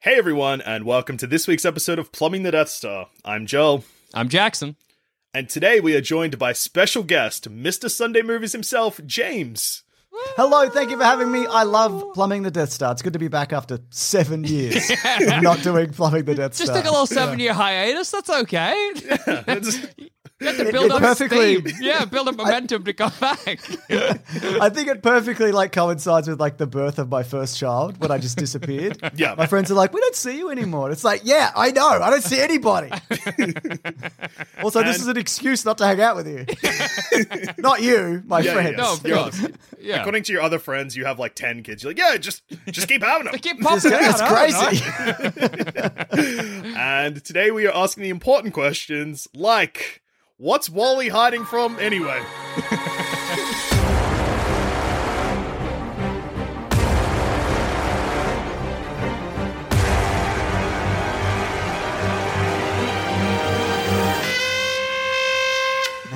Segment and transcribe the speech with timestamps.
[0.00, 3.08] Hey everyone, and welcome to this week's episode of Plumbing the Death Star.
[3.24, 4.76] I'm Joel, I'm Jackson.
[5.34, 7.90] and today we are joined by special guest, Mr.
[7.90, 9.82] Sunday Movies himself, James.
[10.36, 11.46] Hello, thank you for having me.
[11.46, 12.92] I love plumbing the Death Star.
[12.92, 16.66] It's good to be back after seven years of not doing plumbing the Death star.
[16.66, 16.82] Just Star.
[16.82, 18.10] took a little seven year hiatus.
[18.12, 18.92] That's okay.
[20.38, 21.76] You have to build it up perfectly- steam.
[21.80, 23.38] Yeah, build up momentum to come back.
[23.90, 28.10] I think it perfectly like coincides with like the birth of my first child when
[28.10, 28.98] I just disappeared.
[29.16, 29.34] Yeah.
[29.38, 32.10] my friends are like, "We don't see you anymore." It's like, yeah, I know, I
[32.10, 32.90] don't see anybody.
[34.62, 36.44] also, this is an excuse not to hang out with you.
[37.58, 38.76] not you, my Yeah, friends.
[38.76, 39.14] no, of Yeah.
[39.22, 39.40] course.
[39.80, 40.00] Yeah.
[40.00, 41.82] According to your other friends, you have like 10 kids.
[41.82, 43.38] You're like, yeah, just just keep having them.
[43.38, 44.02] Keep It's, popping out.
[44.10, 44.46] it's I
[45.30, 46.10] don't know.
[46.12, 46.74] crazy.
[46.76, 50.02] And today we are asking the important questions like,
[50.38, 52.22] what's Wally hiding from anyway?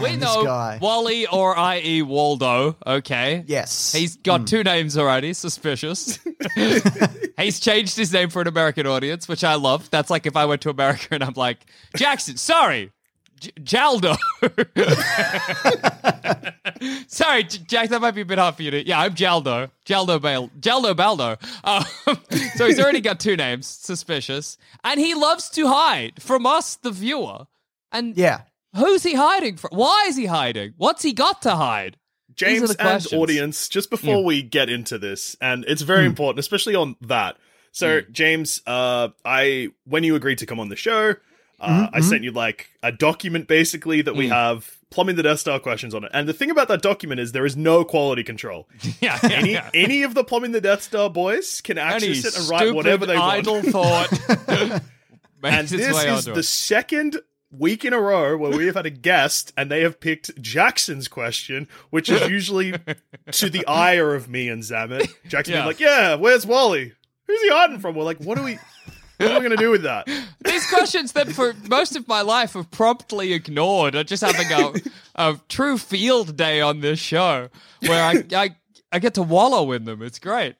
[0.00, 0.78] We know guy.
[0.80, 2.02] Wally or i.e.
[2.02, 3.44] Waldo, okay?
[3.46, 4.46] yes, He's got mm.
[4.46, 6.18] two names already, suspicious.
[7.36, 9.90] He's changed his name for an American audience, which I love.
[9.90, 11.66] That's like if I went to America and I'm like,
[11.96, 12.92] Jackson, sorry,
[13.40, 14.16] J- Jaldo.
[17.08, 18.86] sorry, J- Jack, that might be a bit hard for you to.
[18.86, 19.70] Yeah, I'm Jaldo.
[19.86, 20.50] Jaldo Bale.
[20.60, 21.36] Jaldo Baldo.
[21.64, 21.84] Um,
[22.54, 24.58] so he's already got two names, suspicious.
[24.84, 27.46] And he loves to hide from us, the viewer.
[27.90, 28.42] And yeah.
[28.76, 29.70] who's he hiding from?
[29.72, 30.74] Why is he hiding?
[30.76, 31.96] What's he got to hide?
[32.34, 33.20] James and questions.
[33.20, 37.36] audience, just before we get into this, and it's very important, especially on that.
[37.72, 41.16] So, James, uh, I when you agreed to come on the show,
[41.60, 42.24] uh, mm-hmm, I sent mm-hmm.
[42.24, 44.30] you like a document basically that we mm.
[44.30, 46.10] have plumbing the Death Star questions on it.
[46.12, 48.68] And the thing about that document is there is no quality control.
[49.00, 52.48] Yeah, Any any of the plumbing the Death Star boys can actually Any sit and
[52.48, 53.48] write whatever they want.
[53.48, 54.10] idle thought.
[55.42, 56.42] and this is the it.
[56.42, 57.18] second
[57.50, 61.08] week in a row where we have had a guest and they have picked Jackson's
[61.08, 62.74] question, which is usually
[63.32, 65.08] to the ire of me and Zammit.
[65.28, 65.66] Jackson Yeah.
[65.66, 66.92] like, "Yeah, where's Wally?
[67.26, 68.58] Who's he hiding from?" We're like, "What are we?
[69.20, 70.06] What am I gonna do with that?"
[70.44, 74.72] These questions that for most of my life have promptly ignored are just having a,
[75.14, 77.48] a true field day on this show
[77.86, 78.50] where I, I
[78.92, 80.02] I get to wallow in them.
[80.02, 80.56] It's great.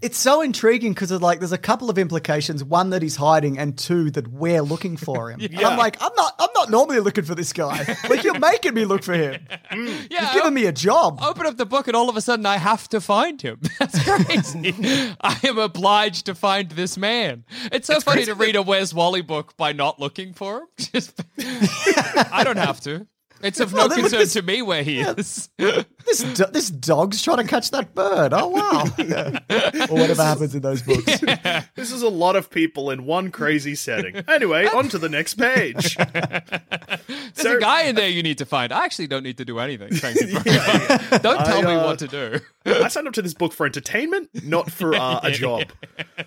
[0.00, 2.62] It's so intriguing because like there's a couple of implications.
[2.64, 5.40] One that he's hiding, and two that we're looking for him.
[5.40, 7.96] And I'm like, I'm not, I'm not normally looking for this guy.
[8.08, 9.46] Like you're making me look for him.
[9.72, 9.86] Mm.
[10.10, 11.18] Yeah, You've I given me a job.
[11.22, 13.58] open up the book and all of a sudden I have to find him.
[13.78, 14.74] That's crazy.
[15.20, 17.44] I am obliged to find this man.
[17.72, 20.66] It's so funny to read a Where's Wally book by not looking for him.
[20.76, 23.06] Just I don't have to.
[23.42, 25.48] It's of no Well, concern this- to me where he is.
[26.04, 28.32] This do- this dog's trying to catch that bird.
[28.34, 28.82] Oh wow!
[29.88, 31.20] or whatever happens in those books.
[31.76, 34.16] This is a lot of people in one crazy setting.
[34.28, 35.96] Anyway, on to the next page.
[35.96, 38.72] There's So- a guy in there you need to find.
[38.72, 39.94] I actually don't need to do anything.
[39.94, 40.38] Thank you.
[40.40, 41.18] very.
[41.20, 42.40] Don't tell me uh, what to do.
[42.66, 45.62] I signed up to this book for entertainment, not for uh, a job.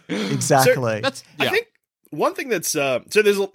[0.07, 1.01] Exactly.
[1.01, 1.45] That's yeah.
[1.47, 1.67] I think
[2.11, 3.47] one thing that's uh, so there's a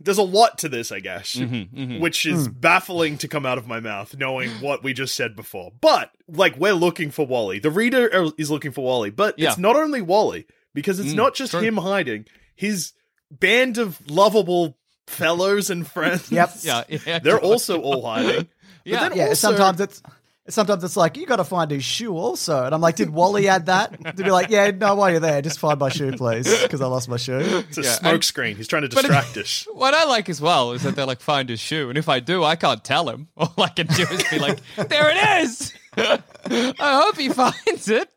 [0.00, 3.66] there's a lot to this, I guess, Mm-hmm, which is baffling to come out of
[3.66, 5.72] my mouth, knowing what we just said before.
[5.80, 7.58] But like, we're looking for Wally.
[7.58, 9.48] The reader are- is looking for Wally, but Yeah.
[9.50, 11.60] it's not only Wally because it's Mm, not just true.
[11.60, 12.26] him hiding.
[12.54, 12.92] His
[13.30, 14.76] band of lovable
[15.06, 16.30] fellows and friends.
[16.30, 16.50] Yep.
[16.62, 18.48] yeah, yeah, they're also all hiding.
[18.84, 19.00] Yeah.
[19.00, 19.24] But then yeah.
[19.30, 20.00] also, sometimes it's
[20.48, 23.48] sometimes it's like you got to find his shoe also, and I'm like, did Wally
[23.48, 26.62] add that to be like, yeah, no, while you're there, just find my shoe, please,
[26.62, 27.38] because I lost my shoe.
[27.68, 28.56] it's a Yeah, smoke screen.
[28.56, 29.66] He's trying to But- distract us.
[29.72, 31.88] What I like as well is that they're like, find his shoe.
[31.88, 33.28] And if I do, I can't tell him.
[33.36, 35.72] All I can do is be like, there it is.
[35.98, 38.08] I hope he finds it.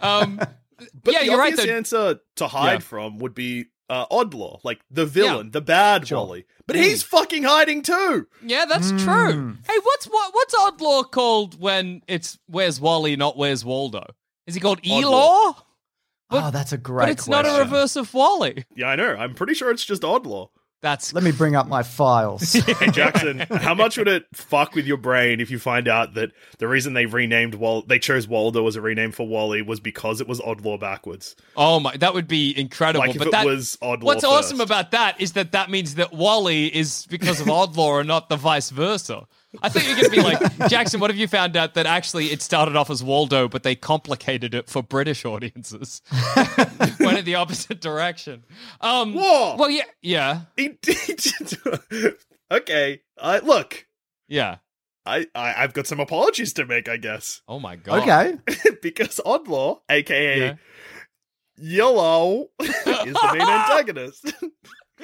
[0.00, 0.38] Um,
[1.02, 1.52] But yeah, the you're right.
[1.54, 2.78] obvious answer to hide Yeah.
[2.80, 6.46] from would be uh, Oddlaw, like the villain, the bad Wally.
[6.66, 8.26] But he's fucking hiding too.
[8.42, 9.56] Yeah, that's true.
[9.66, 14.04] Hey, what's what, what's Oddlaw called when it's Where's Wally, not Where's Waldo?
[14.46, 15.02] Is he called Oddlaw.
[15.02, 15.56] Elaw?
[16.28, 18.64] But- oh, that's a great But it's not a reverse of Wally.
[18.74, 19.14] Yeah, I know.
[19.16, 20.48] I'm pretty sure it's just Oddlaw.
[20.82, 22.52] That's Let me bring up my files.
[22.76, 26.30] Hey Jackson, how much would it fuck with your brain if you find out that
[26.58, 30.20] the reason they renamed Wal they chose Waldo as a rename for Wally was because
[30.20, 31.34] it was Oddlaw backwards?
[31.56, 33.06] oh my, that would be incredible.
[33.06, 34.32] Like if but it that, was Oddlaw what's first.
[34.32, 38.28] awesome about that is that that means that Wally is because of Oddlaw and not
[38.28, 39.26] the vice versa.
[39.62, 41.00] I think you're going to be like Jackson.
[41.00, 44.54] What have you found out that actually it started off as Waldo, but they complicated
[44.54, 46.02] it for British audiences?
[47.00, 48.44] Went in the opposite direction.
[48.80, 49.56] Um, Whoa!
[49.56, 50.40] Well, yeah, yeah,
[52.50, 53.86] okay, I look.
[54.28, 54.56] yeah.
[55.08, 58.02] I, I I've got some apologies to make, I guess, Oh my god.
[58.02, 58.34] okay.
[58.82, 60.54] because Oddlaw, aka Yeah.
[61.56, 64.32] Yellow, is the main antagonist.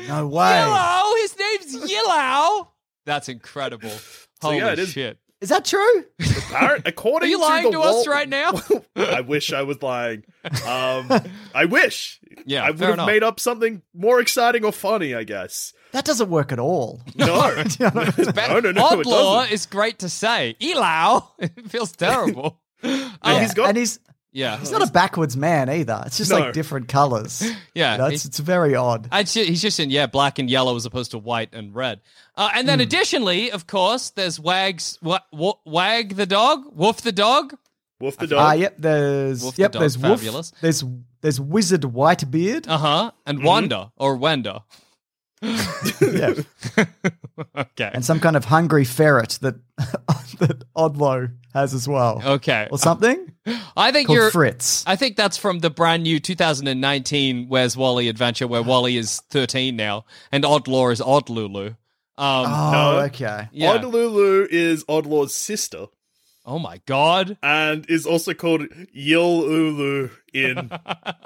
[0.08, 0.50] No way.
[0.50, 1.14] Yellow.
[1.18, 2.72] His name's Yellow.
[3.06, 3.92] That's incredible.
[4.42, 5.18] So, yeah, it is- shit.
[5.40, 6.04] Is that true?
[6.20, 8.52] Apparent, according Are you to lying the to us right now?
[8.96, 10.22] I wish I was lying.
[10.64, 11.10] Um,
[11.52, 12.20] I wish.
[12.46, 13.06] Yeah, I would have enough.
[13.08, 15.16] made up something more exciting or funny.
[15.16, 15.72] I guess.
[15.90, 17.02] That doesn't work at all.
[17.16, 19.52] No, no, no, no, it Oddlaw doesn't.
[19.52, 20.54] is great to say.
[20.60, 21.26] Elow.
[21.40, 22.60] It feels terrible.
[22.84, 23.98] And Um, he's got and he's
[24.32, 24.58] yeah.
[24.58, 26.02] he's not a backwards man either.
[26.06, 26.38] It's just No.
[26.38, 27.42] like different colors.
[27.74, 27.96] Yeah.
[27.96, 29.08] That's he- it's very odd.
[29.12, 32.00] I'd say he's just in yeah black and yellow as opposed to white and red.
[32.36, 37.12] Uh, and then additionally, of course, there's Wags wa- wa- Wag the dog, Woof the
[37.12, 37.54] dog.
[38.00, 38.38] Wolf the dog.
[38.40, 38.60] Ah, dog.
[38.60, 38.74] yep.
[38.78, 39.72] There's Wolf the yep.
[39.72, 40.18] dog, there's Wolf.
[40.20, 40.52] fabulous.
[40.60, 40.84] There's
[41.20, 42.66] there's Wizard Whitebeard.
[42.68, 43.10] Uh huh.
[43.26, 43.46] And Mm-hmm.
[43.46, 44.62] Wanda or Wenda.
[46.00, 46.34] yeah.
[47.56, 47.90] Okay.
[47.92, 49.56] and some kind of hungry ferret that
[50.38, 52.68] that Oddlaw has as well, Okay.
[52.70, 53.32] or something
[53.76, 54.30] I think you're.
[54.30, 54.84] Fritz.
[54.86, 59.74] I think that's from the brand new 2019 Where's Wally adventure, where Wally is 13
[59.74, 61.68] now and Oddlaw is Odd Lulu.
[61.68, 61.76] Um,
[62.18, 63.00] oh, No.
[63.06, 63.48] okay.
[63.52, 63.76] yeah.
[63.78, 65.86] Oddlulu is Oddlaw's sister,
[66.44, 67.36] oh my god.
[67.42, 68.62] and is also called
[68.96, 70.70] Yilulu in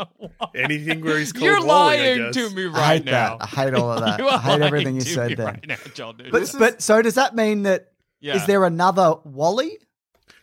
[0.54, 2.34] anything where he's called You're Wally, I lying guess.
[2.34, 3.38] to me I right hate now.
[3.38, 3.42] that.
[3.42, 4.18] I hate all of that.
[4.20, 5.46] You are I hate everything you to said there.
[5.46, 6.16] right now, John.
[6.16, 6.32] Dude.
[6.32, 7.86] But but so does that mean that is
[8.20, 8.46] Yeah.
[8.46, 9.78] there another Wally?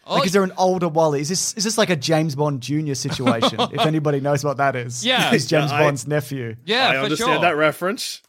[0.06, 1.22] Oh, Like, is there an older Wally?
[1.22, 3.58] Is this is this like a James Bond Junior situation?
[3.72, 5.32] if anybody knows what that is, Yeah.
[5.32, 6.56] he's James Yeah, I- Bond's nephew.
[6.66, 7.42] yeah, I for understand sure.
[7.42, 8.22] that reference.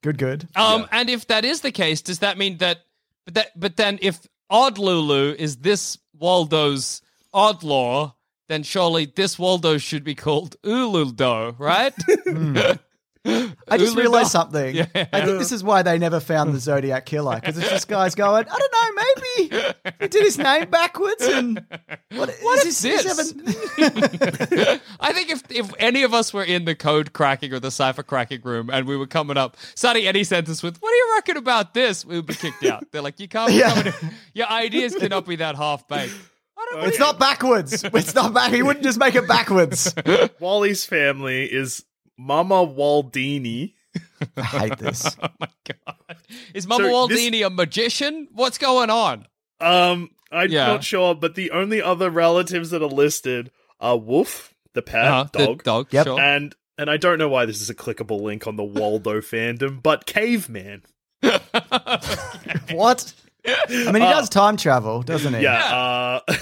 [0.00, 0.48] Good, good.
[0.54, 2.78] Um, and if that is the case, does that mean that?
[3.24, 7.02] But that, but then if Odd Lulu is this Waldo's
[7.34, 8.14] Oddlaw,
[8.48, 11.94] then surely this Waldo should be called Ululdo, right?
[12.26, 12.56] Hmm.
[13.68, 14.52] I just Ulu realized dog.
[14.52, 14.74] something.
[14.76, 14.86] Yeah.
[14.94, 18.14] I think this is why they never found the Zodiac killer because it's just guys
[18.14, 21.64] going, I don't know, maybe he did his name backwards and
[22.12, 23.32] what, What is is this?
[23.32, 23.60] this?
[25.00, 28.02] I think if if any of us were in the code cracking or the cipher
[28.02, 31.36] cracking room and we were coming up, starting any sentence with "What do you reckon
[31.36, 32.84] about this?" we would be kicked out.
[32.92, 33.52] They're like, "You can't.
[33.52, 33.70] Yeah.
[33.74, 36.14] coming in- Your ideas cannot be that half baked."
[36.58, 36.86] I.
[36.86, 37.84] It's not backwards.
[37.84, 38.52] It's not back.
[38.52, 39.94] He wouldn't just make it backwards.
[40.40, 41.84] Wally's family is
[42.18, 43.74] Mama Waldini.
[44.36, 45.16] I hate this.
[45.22, 46.16] Oh my god!
[46.54, 48.28] Is Mama So this- Waldini a magician?
[48.32, 49.26] What's going on?
[49.60, 50.66] Um, I'm Yeah.
[50.68, 55.26] not sure, but the only other relatives that are listed are Wolf, the pet Uh-huh,
[55.32, 55.86] the dog, dog.
[55.92, 56.06] Yep.
[56.06, 56.20] Sure.
[56.20, 59.82] and and I don't know why this is a clickable link on the Waldo fandom,
[59.82, 60.82] but Caveman.
[62.70, 63.12] What?
[63.46, 65.42] I mean, he does time travel, doesn't he?
[65.42, 66.20] Yeah.
[66.28, 66.32] Uh,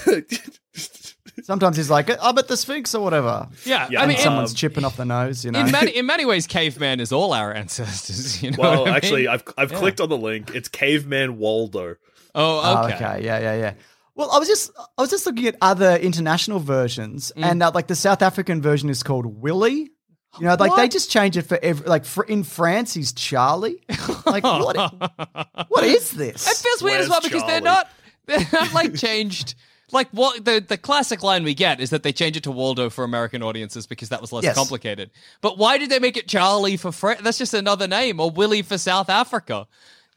[1.43, 3.47] Sometimes he's like, I'm at the Sphinx or whatever.
[3.65, 5.59] yeah, Yeah, I mean, um, Someone's chipping off the nose, you know.
[5.59, 8.41] in, in many in many ways, caveman is all our ancestors.
[8.41, 8.95] You know well, what I mean?
[8.95, 10.53] actually, I've I've clicked on the link.
[10.55, 11.95] It's Caveman Waldo.
[12.35, 12.95] oh, Oh, okay.
[12.95, 13.25] okay.
[13.25, 13.73] Yeah, yeah, yeah.
[14.15, 17.43] Well, I was just I was just looking at other international versions, Mm.
[17.43, 19.91] and uh, like the South African version is called Willie.
[20.39, 23.81] You know, like they just change it for every like for, in France he's Charlie.
[24.25, 24.75] Like what?
[25.69, 26.45] what is this?
[26.49, 27.89] It feels weird as well because they're not
[28.25, 29.55] they're not like changed.
[29.91, 32.89] Like what the the classic line we get is that they change it to Waldo
[32.89, 34.55] for American audiences because that was less Yes.
[34.55, 35.11] complicated.
[35.41, 37.21] But why did they make it Charlie for French?
[37.21, 39.67] That's just another name or Willie for South Africa.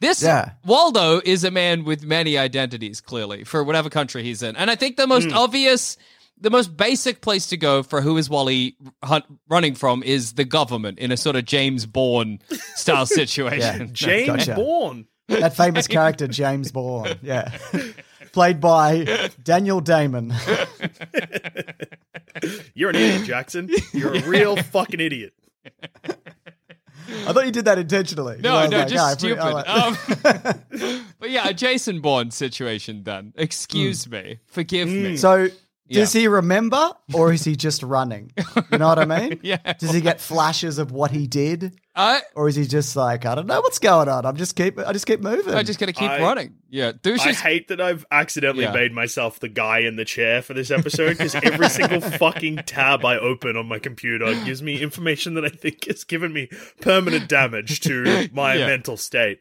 [0.01, 0.51] This Yeah.
[0.65, 4.75] Waldo is a man with many identities, clearly for whatever country he's in, and I
[4.75, 5.37] think the most hmm.
[5.37, 5.97] obvious.
[6.41, 10.45] The most basic place to go for who is Wally hunt, running from is the
[10.45, 12.39] government in a sort of James Bourne
[12.75, 13.89] style situation.
[13.93, 14.55] James Gotcha.
[14.55, 15.05] Bourne.
[15.27, 17.19] that famous character James Bourne.
[17.21, 17.51] Yeah.
[18.31, 20.33] Played by Daniel Damon.
[22.73, 23.69] You're an idiot, Jackson.
[23.93, 25.33] You're a real fucking idiot.
[27.25, 28.39] I thought you did that intentionally.
[28.41, 29.39] No, no, like, just "Ah, stupid.
[29.41, 29.97] pre- like-" Um,
[31.19, 33.33] but yeah, a Jason Bourne situation then.
[33.35, 34.39] Excuse me.
[34.45, 35.17] Forgive me.
[35.17, 35.47] So
[35.89, 38.31] Does he remember or is he just running?
[38.71, 39.39] You know what I mean?
[39.43, 39.73] Yeah.
[39.73, 41.79] Does he get flashes of what he did?
[41.95, 44.25] I Or is he just like, I don't know what's going on.
[44.25, 45.53] I'm just keep I just keep moving.
[45.53, 46.53] I just gotta keep I- running.
[46.69, 48.71] Yeah, douche I is hate that I've accidentally Yeah.
[48.73, 53.03] made myself the guy in the chair for this episode because every single fucking tab
[53.03, 56.49] I open on my computer gives me information that I think has given me
[56.81, 58.67] permanent damage to my Yeah.
[58.67, 59.39] mental state.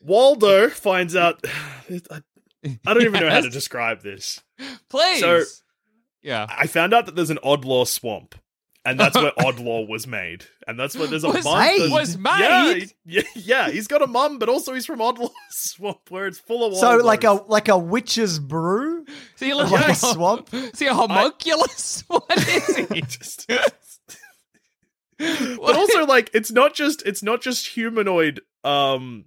[0.00, 1.44] Waldo finds out.
[2.10, 2.20] I
[2.86, 4.40] I don't even know how to describe this.
[4.88, 5.20] please.
[5.20, 5.44] So-
[6.22, 6.46] yeah.
[6.48, 8.34] I found out that there's an Oddlaw swamp,
[8.84, 11.58] and that's where Oddlaw was made, and that's where there's a Was mum.
[11.60, 11.82] made?
[11.82, 12.82] that- Was Yeah, made?
[12.82, 13.70] he- yeah, yeah.
[13.70, 16.76] He's got a mum, but also he's from Oddlaw swamp, where it's full of.
[16.76, 19.04] so like a like a witch's brew?
[19.36, 20.48] See, look Like a swamp?
[20.52, 22.02] Is he a homunculus?
[22.08, 23.00] what is he?
[23.02, 23.46] Just-
[25.18, 29.24] but also like it's not just it's not just humanoid um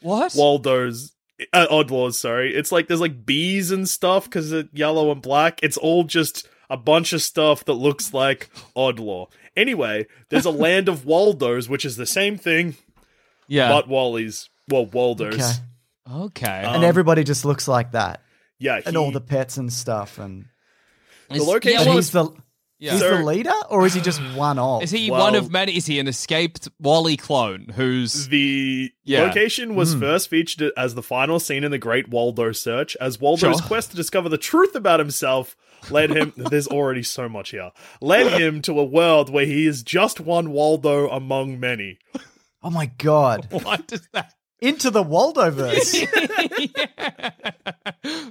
[0.00, 0.34] what?
[0.34, 1.12] Waldos
[1.52, 2.54] uh, Oddlaws, sorry.
[2.54, 5.60] It's like there's like bees and stuff because it's yellow and black.
[5.62, 9.30] It's all just a bunch of stuff that looks like Oddlaw.
[9.56, 12.76] Anyway, there's a land of Waldos, which is the same thing,
[13.46, 13.68] yeah.
[13.68, 15.34] but Wally's well Waldos.
[15.34, 15.52] Okay.
[16.24, 16.62] okay.
[16.64, 18.22] Um, and everybody just looks like that.
[18.58, 20.46] Yeah, And all the pets and stuff and
[21.30, 22.30] Is- location yeah, and well, he's the
[22.78, 22.92] yeah.
[22.92, 24.82] he's So- the leader or is he just one of?
[24.82, 25.76] Is he Well- one of many?
[25.76, 29.22] Is he an escaped Wally clone who's The Yeah.
[29.22, 30.00] location was Hmm.
[30.00, 33.66] first featured as the final scene in the Great Waldo Search, as Waldo's Sure.
[33.66, 35.56] quest to discover the truth about himself
[35.90, 36.32] led him.
[36.36, 37.70] there's already so much here.
[38.00, 41.98] Led him to a world where he is just one Waldo among many.
[42.62, 43.46] Oh my god.
[43.62, 44.34] what does that?
[44.60, 45.94] Into the Waldoverse.
[46.74, 47.30] yeah.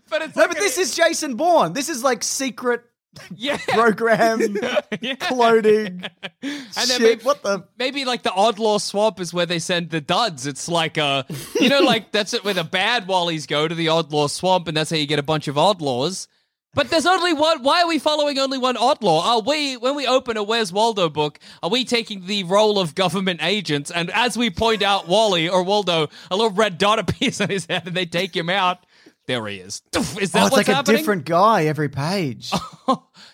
[0.09, 1.71] But it's no, like but a- this is Jason Bourne.
[1.73, 2.81] This is like secret
[3.35, 3.57] yeah.
[3.69, 4.39] program
[5.01, 5.15] Yeah.
[5.15, 6.09] cloning.
[6.41, 7.01] And then shit.
[7.01, 10.47] maybe, what the maybe like the Oddlaw swamp is where they send the duds.
[10.47, 11.25] It's like a,
[11.59, 14.75] you know, like that's it where the bad Wallies go to the Oddlaw swamp, and
[14.77, 16.27] that's how you get a bunch of Oddlaws.
[16.73, 17.63] But there's only one.
[17.63, 19.21] Why are we following only one Oddlaw?
[19.23, 22.93] Are we, when we open a Where's Waldo book, are we taking the role of
[22.93, 23.89] government agents?
[23.89, 27.65] And as we point out Wally or Waldo, a little red dot appears on his
[27.65, 28.85] head, and they take him out.
[29.27, 29.81] There he is.
[29.95, 30.95] Is that Oh, what's it's like happening?
[30.95, 32.51] a different guy every page.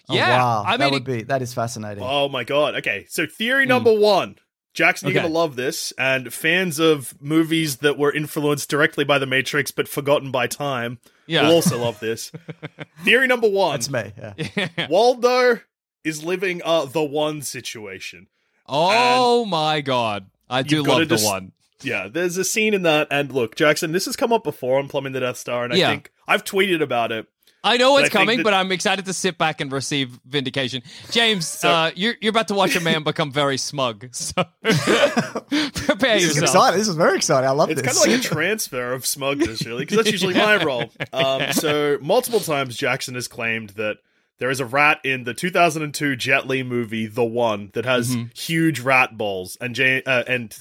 [0.09, 0.37] Oh, yeah.
[0.37, 0.63] wow.
[0.65, 2.03] I mean, that would be that is fascinating.
[2.05, 2.75] Oh my god.
[2.75, 4.35] Okay, so theory number one.
[4.73, 5.19] Jackson, you're Hmm.
[5.19, 5.27] Okay.
[5.27, 9.87] gonna love this, and fans of movies that were influenced directly by the Matrix but
[9.87, 10.97] forgotten by time
[11.27, 11.43] Yeah.
[11.43, 12.31] will also love this.
[13.05, 13.73] theory number one.
[13.79, 14.11] That's me.
[14.57, 14.87] Yeah.
[14.89, 15.59] Waldo
[16.03, 18.27] is living uh the one situation.
[18.67, 20.25] oh my god.
[20.49, 21.51] I do love the just- one.
[21.83, 24.87] Yeah, there's a scene in that, and look, Jackson, this has come up before on
[24.87, 27.27] Plumbing the Death Star, and I think I've tweeted about it.
[27.65, 30.19] I know what's I think coming, that- but I'm excited to sit back and receive
[30.25, 30.81] vindication.
[31.11, 34.13] James, So- uh, you're you're about to watch a man become very smug.
[34.13, 36.43] So prepare This is yourself.
[36.43, 36.79] exciting.
[36.79, 37.47] This is very exciting.
[37.49, 37.93] I love It's this.
[37.93, 40.91] kind of like a transfer of smugness, really, because that's usually my role.
[41.13, 43.97] Um, so multiple times Jackson has claimed that
[44.39, 48.25] there is a rat in the 2002 Jet Li movie, The One, that has Mm-hmm.
[48.35, 50.51] huge rat balls, and J- uh, and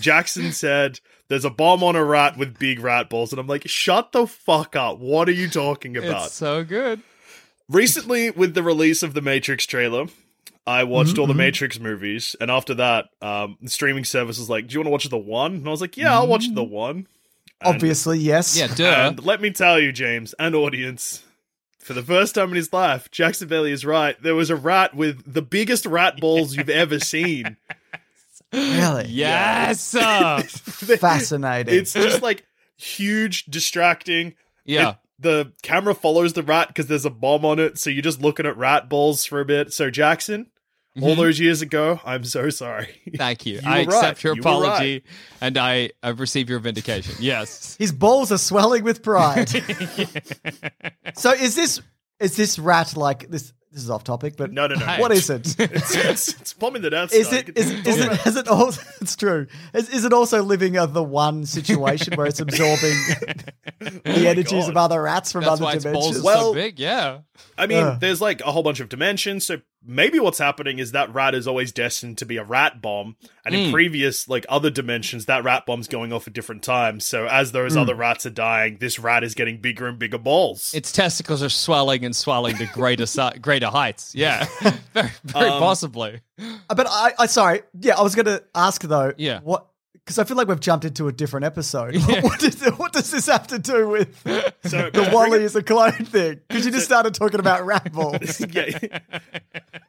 [0.00, 1.00] Jackson said.
[1.28, 4.28] There's a bomb on a rat with big rat balls, and I'm like, shut the
[4.28, 5.00] fuck up.
[5.00, 6.26] What are you talking about?
[6.26, 7.00] It's so good.
[7.68, 10.06] Recently, with the release of the Matrix trailer,
[10.68, 14.48] I watched Mm-hmm, all the Matrix movies, and after that, um, the streaming service was
[14.48, 16.46] like, "Do you want to watch the one?" And I was like, "Yeah, I'll watch
[16.54, 17.08] the one."
[17.60, 18.56] And- Obviously, yes.
[18.56, 19.08] Yeah, duh.
[19.08, 21.24] And let me tell you, James and audience,
[21.80, 24.20] for the first time in his life, Jackson Bailey is right.
[24.22, 27.56] There was a rat with the biggest rat balls you've ever seen.
[28.52, 29.06] Really?
[29.08, 29.94] Yes.
[29.94, 30.42] uh,
[30.98, 31.74] Fascinating.
[31.74, 32.44] It's just like
[32.76, 34.34] huge, distracting.
[34.64, 34.90] yeah.
[34.90, 38.20] It- the camera follows the rat because there's a bomb on it, so you're just
[38.20, 39.72] looking at rat balls for a bit.
[39.72, 40.50] So Jackson,
[41.00, 41.16] all Mhm.
[41.16, 42.88] those years ago, I'm so sorry.
[43.16, 43.54] Thank you.
[43.64, 44.24] You I accept right.
[44.24, 44.58] your You were right.
[44.66, 45.04] apology,
[45.40, 47.14] and I I receive your vindication.
[47.18, 47.76] Yes.
[47.78, 49.48] His balls are swelling with pride.
[51.16, 51.80] so is this
[52.20, 53.54] is this rat like this?
[53.72, 54.86] This is off topic, but No, no, no.
[54.98, 55.54] What is it?
[55.58, 57.40] It's, it's, it's plumbing the Death Is Star.
[57.40, 59.46] it is, can is it about- has it also it's true.
[59.74, 62.94] Is, is it also living a the one situation where it's absorbing
[63.80, 64.70] the energies Oh God.
[64.70, 66.24] of other rats from That's other why its balls dimensions?
[66.24, 66.78] Well- so big.
[66.78, 67.18] Yeah.
[67.58, 67.98] I mean, Uh.
[68.00, 71.46] there's like a whole bunch of dimensions, so maybe what's happening is that rat is
[71.46, 73.60] always destined to be a rat bomb, and Hmm.
[73.62, 77.06] in previous like other dimensions, that rat bomb's going off at different times.
[77.06, 77.80] So as those Hmm.
[77.80, 80.72] other rats are dying, this rat is getting bigger and bigger balls.
[80.74, 84.14] Its testicles are swelling and swelling to greater si- greater heights.
[84.14, 84.44] Yeah.
[84.92, 86.20] very very Um, possibly.
[86.38, 89.12] Uh, But I, I sorry, yeah, I was going to ask though.
[89.16, 89.40] Yeah.
[89.42, 89.66] What?
[90.06, 91.96] Because I feel like we've jumped into a different episode.
[92.22, 94.16] what, does, what does this have to do with
[94.64, 96.40] so the Wally is a clone thing?
[96.46, 98.40] Because you just started talking about rat balls.
[98.52, 99.00] yeah.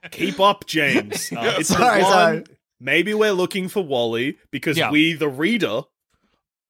[0.10, 1.32] Keep up, James.
[1.32, 2.46] Uh, it's Sorry, one-.
[2.80, 4.90] Maybe we're looking for Wally because Yeah.
[4.92, 5.82] we, the reader,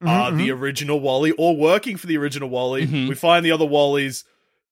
[0.04, 2.86] Mm-hmm, are the original Wally or working for the original Wally.
[2.86, 3.10] Mhm.
[3.10, 4.25] We find the other Wallies.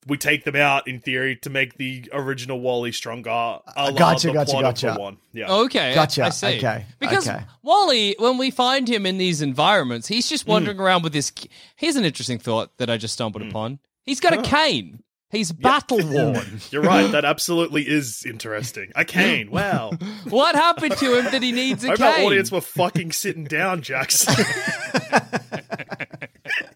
[0.07, 3.29] We take them out in theory to make the original Wally stronger.
[3.29, 4.95] a la gotcha, the gotcha, gotcha.
[4.99, 5.17] one.
[5.33, 5.51] Yeah.
[5.51, 6.57] Okay, Gotcha, I, see.
[6.57, 7.43] okay, Because okay.
[7.63, 10.33] Wally, when we find him in these environments, he's Hmm.
[10.33, 11.31] just wandering around with this.
[11.31, 13.49] k- Here's an interesting thought that I just stumbled Hmm.
[13.49, 13.79] upon.
[14.03, 15.01] He's got a cane.
[15.31, 16.61] He's battle worn.
[16.71, 17.11] You're right.
[17.11, 18.91] That absolutely is interesting.
[18.95, 19.49] A cane.
[19.49, 19.91] Wow.
[20.29, 22.07] what happened to him that he needs a I hope cane?
[22.07, 24.33] our audience were fucking sitting down, Jackson.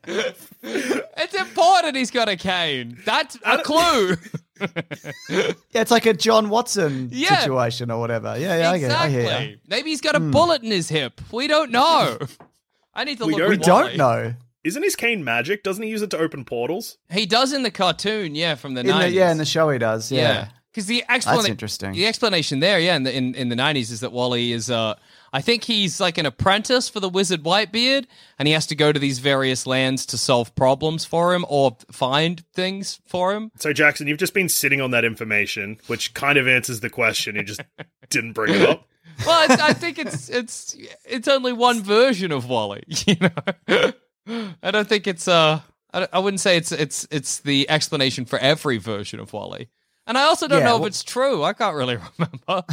[1.22, 2.98] It's important he's got a cane.
[3.06, 4.16] That's a clue.
[5.30, 7.40] Yeah, it's like a John Watson Yeah.
[7.40, 8.38] situation or whatever.
[8.38, 8.92] Yeah, yeah, I get.
[8.92, 9.12] I exactly.
[9.22, 9.58] hear you.
[9.68, 11.22] Maybe he's got a bullet in his hip.
[11.32, 12.18] We don't know.
[12.94, 13.40] I need to We look.
[13.40, 14.34] don't- We don't know.
[14.66, 15.64] Isn't his cane magic?
[15.64, 16.98] Doesn't he use it to open portals?
[17.10, 19.14] He does in the cartoon, yeah, from the nineties.
[19.16, 20.12] yeah, in the show he does.
[20.12, 20.50] Yeah.
[20.74, 21.94] Because the explanation, That's interesting.
[21.94, 24.96] The explanation there, yeah, in the in, in the nineties, is that Wally is, uh,
[25.32, 28.06] I think he's like an apprentice for the wizard Whitebeard,
[28.38, 31.78] and he has to go to these various lands to solve problems for him or
[31.92, 33.52] find things for him.
[33.60, 37.36] So, Jackson, you've just been sitting on that information, which kind of answers the question.
[37.36, 37.62] You just
[38.10, 38.88] didn't bring it up.
[39.26, 43.92] Well, I, I think it's it's it's only one version of Wally, you know.
[44.64, 45.60] I don't think it's uh,
[45.94, 49.70] I, I wouldn't say it's it's it's the explanation for every version of Wally.
[50.08, 51.44] And I also don't Yeah, know well- if it's true.
[51.44, 52.64] I can't really remember.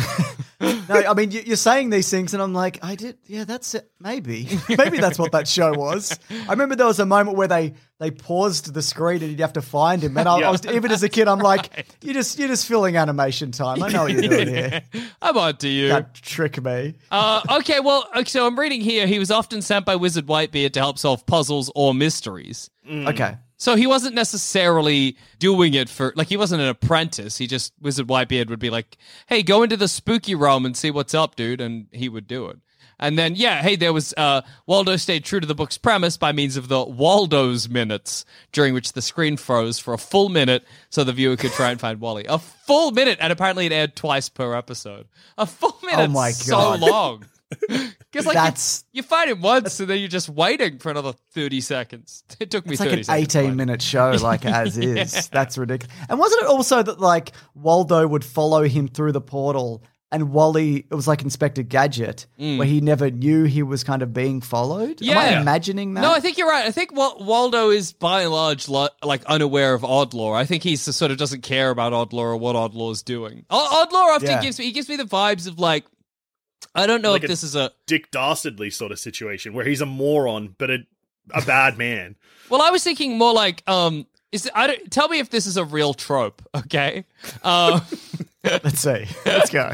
[0.61, 3.19] No, I mean you- you're saying these things, and I'm like, I did.
[3.27, 3.91] Yeah, that's it.
[4.01, 6.19] Maybe, maybe that's what that show was.
[6.31, 9.55] I remember there was a moment where they they paused the screen and you'd have
[9.55, 10.17] to find him.
[10.17, 12.97] And I, I was even as a kid, I'm like, you just you're just filling
[12.97, 13.83] animation time.
[13.83, 14.83] I know what you're doing here.
[15.21, 15.89] I'm on to you.
[15.91, 16.95] Can't trick me.
[17.11, 19.07] Uh, okay, well, okay, so I'm reading here.
[19.07, 22.71] He was often sent by Wizard Whitebeard to help solve puzzles or mysteries.
[22.89, 23.37] Okay.
[23.59, 27.39] So he wasn't necessarily doing it for like he wasn't an apprentice.
[27.39, 28.97] He just Wizard Whitebeard would be like,
[29.29, 32.47] "Hey, go into the spooky realm and see what's up, dude," and he would do
[32.47, 32.59] it.
[32.99, 36.33] And then yeah, hey, there was uh, Waldo stayed true to the book's premise by
[36.33, 41.05] means of the Waldo's minutes, during which the screen froze for a full minute so
[41.05, 42.25] the viewer could try and find Wally.
[42.27, 45.09] A full minute, and apparently it aired twice per episode.
[45.37, 47.25] A full minute, Oh my god, so long.
[47.69, 51.13] Because like you- That's- you, find him once, and then you're just waiting for another
[51.35, 52.25] thirty seconds.
[52.41, 53.37] It took me It's 30 like an seconds.
[53.37, 55.29] 18 find minute show, like as is.
[55.29, 55.95] That's ridiculous.
[56.09, 59.83] And wasn't it also that like Waldo would follow him through the portal
[60.13, 62.59] and Wally, it was like Inspector Gadget, mm.
[62.59, 65.03] where he never knew he was kind of being followed?
[65.03, 66.01] Am I imagining that?
[66.03, 66.65] No, I think you're right.
[66.65, 70.35] I think Wal- Waldo is by and large like unaware of Oddlaw.
[70.37, 73.45] I think he sort of doesn't care about Oddlaw or what Oddlaw is doing.
[73.51, 74.41] Oddlaw often Yeah.
[74.41, 75.85] gives me he gives me the vibes of like
[76.77, 79.81] I don't know Like if this is a Dick Dastardly sort of situation where he's
[79.81, 80.79] a moron, but a,
[81.35, 82.17] a bad man.
[82.51, 82.63] well.
[82.63, 84.07] I was thinking more like um.
[84.33, 87.05] Is I don't, tell me if this is a real trope, okay?
[87.45, 87.81] Um,
[88.45, 89.07] Let's see.
[89.25, 89.73] Let's go.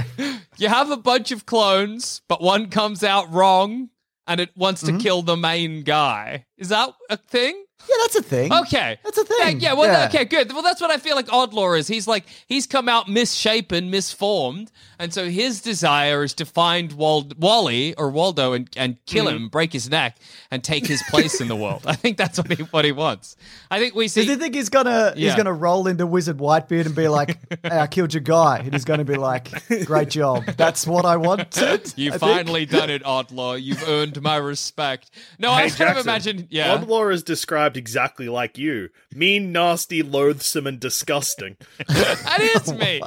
[0.58, 3.88] you have a bunch of clones, but one comes out wrong,
[4.26, 6.44] and it wants to kill the main guy.
[6.58, 7.64] Is that a thing?
[7.88, 8.52] Yeah, that's a thing.
[8.52, 9.60] Okay, That's a thing.
[9.60, 10.06] Yeah, yeah, well, Yeah.
[10.08, 10.52] okay, good.
[10.52, 11.88] Well, that's what I feel like Oddlaw is.
[11.88, 17.40] He's like he's come out misshapen, misformed, and so his desire is to find Wald-
[17.40, 19.36] Wally or Waldo and, and kill Mm-hmm.
[19.36, 20.16] him, break his neck,
[20.50, 21.82] and take his place in the world.
[21.86, 23.36] I think that's what he what he wants.
[23.70, 24.24] I think we Does see.
[24.26, 25.28] he think he's gonna Yeah.
[25.28, 28.72] he's gonna roll into Wizard Whitebeard and be like, "Hey, I killed your guy," and
[28.72, 29.50] he's gonna be like,
[29.86, 32.32] "Great job, that's what I wanted." You've I think.
[32.32, 33.60] finally done it, Oddlaw.
[33.62, 35.10] You've earned my respect.
[35.38, 36.46] No, I Hey, sort of imagine.
[36.50, 41.56] Yeah, Oddlaw is described exactly like you mean, nasty, loathsome, and disgusting.
[41.88, 43.00] That is me.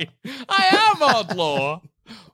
[0.49, 1.81] I am Oddlaw.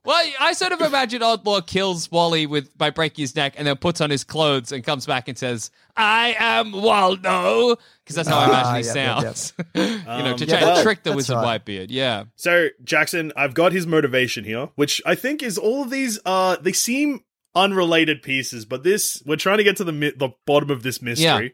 [0.04, 3.78] Well, I sort of imagine Oddlaw kills Wally with by breaking his neck and then
[3.78, 8.39] puts on his clothes and comes back and says, "I am Waldo," because that's how
[8.39, 9.36] I imagine Ah, he yep, yep, yep.
[9.36, 9.54] sounds.
[9.76, 9.82] you
[10.24, 11.63] know, to Um, try yeah, to trick the that's Wizard right.
[11.63, 11.88] Whitebeard.
[11.89, 12.24] Yeah.
[12.36, 16.20] So, Jackson, I've got his motivation here, which I think is all of these.
[16.26, 17.22] Uh, they seem
[17.56, 21.02] unrelated pieces, but this we're trying to get to the mi- the bottom of this
[21.02, 21.54] mystery.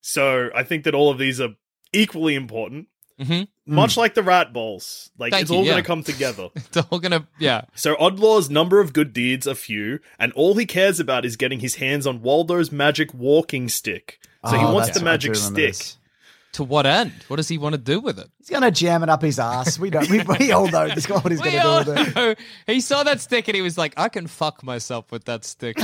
[0.00, 1.50] So, I think that all of these are
[1.92, 2.88] equally important.
[3.20, 5.72] hmm Much like the rat balls, like Thank it's you, all yeah.
[5.72, 6.48] going to come together.
[6.54, 7.26] It's all gonna.
[7.38, 7.62] Yeah.
[7.74, 11.60] So Oddlaw's number of good deeds are few, and all he cares about is getting
[11.60, 14.20] his hands on Waldo's magic walking stick.
[14.44, 15.54] So he Oh, wants the magic stick.
[15.54, 15.96] this.
[16.56, 17.12] To what end?
[17.28, 18.30] What does he want to do with it?
[18.38, 19.78] He's gonna jam it up his ass.
[19.78, 20.08] We don't.
[20.08, 22.16] We, we all know this guy what he's We gonna do with it.
[22.16, 22.34] know.
[22.66, 25.76] He saw that stick and he was like, "I can fuck myself with that stick,"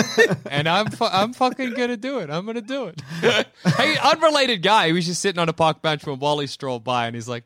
[0.50, 2.30] and I'm fu- I'm fucking gonna do it.
[2.30, 3.02] I'm gonna do it.
[3.76, 4.86] hey, unrelated guy.
[4.86, 7.44] He was just sitting on a park bench when Wally strolled by, and he's like,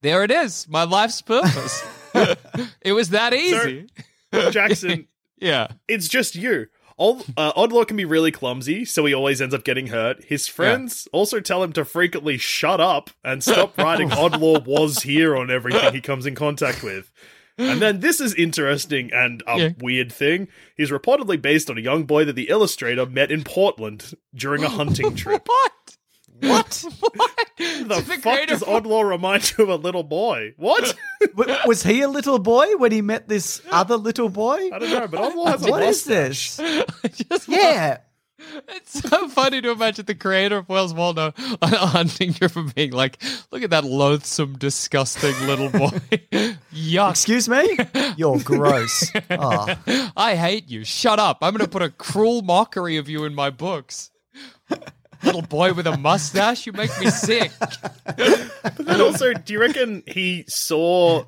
[0.00, 1.84] "There it is, my life's purpose.
[2.80, 3.88] it was that easy."
[4.52, 5.06] Jackson,
[5.38, 5.66] yeah.
[5.86, 6.68] it's just you.
[7.00, 10.22] All, uh, Oddlaw can be really clumsy, so he always ends up getting hurt.
[10.24, 15.34] His friends also tell him to frequently shut up and stop writing Oddlaw was here
[15.34, 17.10] on everything he comes in contact with.
[17.56, 19.68] And then this is interesting and a Yeah.
[19.78, 20.48] weird thing.
[20.76, 24.68] He's reportedly based on a young boy that the illustrator met in Portland during a
[24.80, 25.46] hunting trip.
[26.42, 26.84] What?
[27.00, 27.16] What?
[27.16, 27.36] What?
[27.58, 30.54] the The fuck creator does of- Oddlaw remind you of a little boy?
[30.56, 30.96] What?
[31.36, 34.70] W- was he a little boy when he met this other little boy?
[34.72, 36.56] I don't know, but Oddlaw has a What is mustache.
[36.56, 37.48] this?
[37.48, 37.98] Yeah.
[38.68, 42.74] It's so funny to imagine the creator of Where's Waldo on a hunting trip and
[42.74, 43.22] being like,
[43.52, 45.90] look at that loathsome, disgusting little boy.
[46.72, 47.10] Yuck.
[47.10, 47.76] Excuse me?
[48.16, 49.12] You're gross.
[49.28, 49.66] Oh.
[50.16, 50.84] I hate you.
[50.84, 51.38] Shut up.
[51.42, 54.10] I'm going to put a cruel mockery of you in my books.
[55.22, 57.52] Little boy with a mustache, you make me sick.
[58.64, 61.24] And also, do you reckon he saw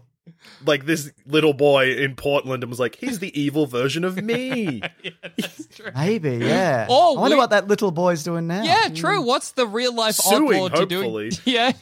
[0.64, 4.82] like this little boy in Portland and was like, he's the evil version of me?
[5.94, 6.86] Maybe, yeah.
[6.88, 8.62] Oh, I wonder we- what that little boy's doing now.
[8.62, 9.20] Yeah, true.
[9.20, 9.26] Mm.
[9.26, 11.02] What's the real life Suing, oddlaw to doing?
[11.04, 11.30] hopefully.
[11.44, 11.72] Yeah,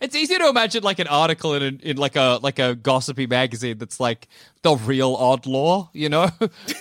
[0.00, 3.26] it's easy to imagine like an article in, a, in like a like a gossipy
[3.26, 4.28] magazine that's like
[4.62, 6.28] the real odd law, you know,